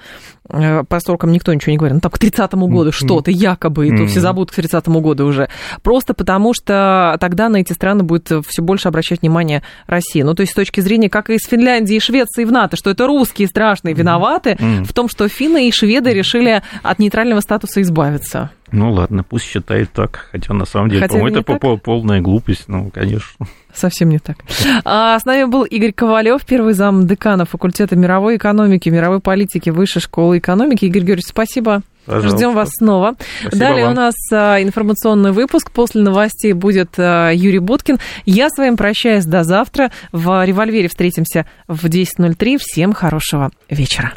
[0.50, 1.94] Э, по срокам никто ничего не говорит.
[1.94, 5.48] Ну, там, к 30-му году что-то, якобы, и то все забудут к 30-му году уже.
[5.82, 10.24] Просто потому, что тогда на эти страны будет все больше обращать внимание Россия.
[10.24, 12.90] Ну, то есть, с точки зрения, как и с Финляндией и Швецией в НАТО, что
[12.90, 18.50] это русские страшные виноваты в том, что финны и шведы решили от нейтрального статуса избавиться.
[18.70, 20.28] Ну ладно, пусть считает так.
[20.30, 21.82] Хотя на самом деле, по-моему, это так?
[21.82, 23.46] полная глупость, ну, конечно.
[23.72, 24.38] Совсем не так.
[24.84, 30.02] А с нами был Игорь Ковалев, первый зам декана факультета мировой экономики, мировой политики Высшей
[30.02, 30.84] школы экономики.
[30.84, 31.82] Игорь Георгиевич, спасибо.
[32.06, 32.38] Пожалуйста.
[32.38, 33.16] Ждем вас снова.
[33.40, 33.92] Спасибо Далее вам.
[33.92, 35.70] у нас а, информационный выпуск.
[35.70, 37.98] После новостей будет а, Юрий Буткин.
[38.24, 39.90] Я с вами прощаюсь до завтра.
[40.10, 42.56] В «Револьвере» встретимся в 10.03.
[42.58, 44.14] Всем хорошего вечера.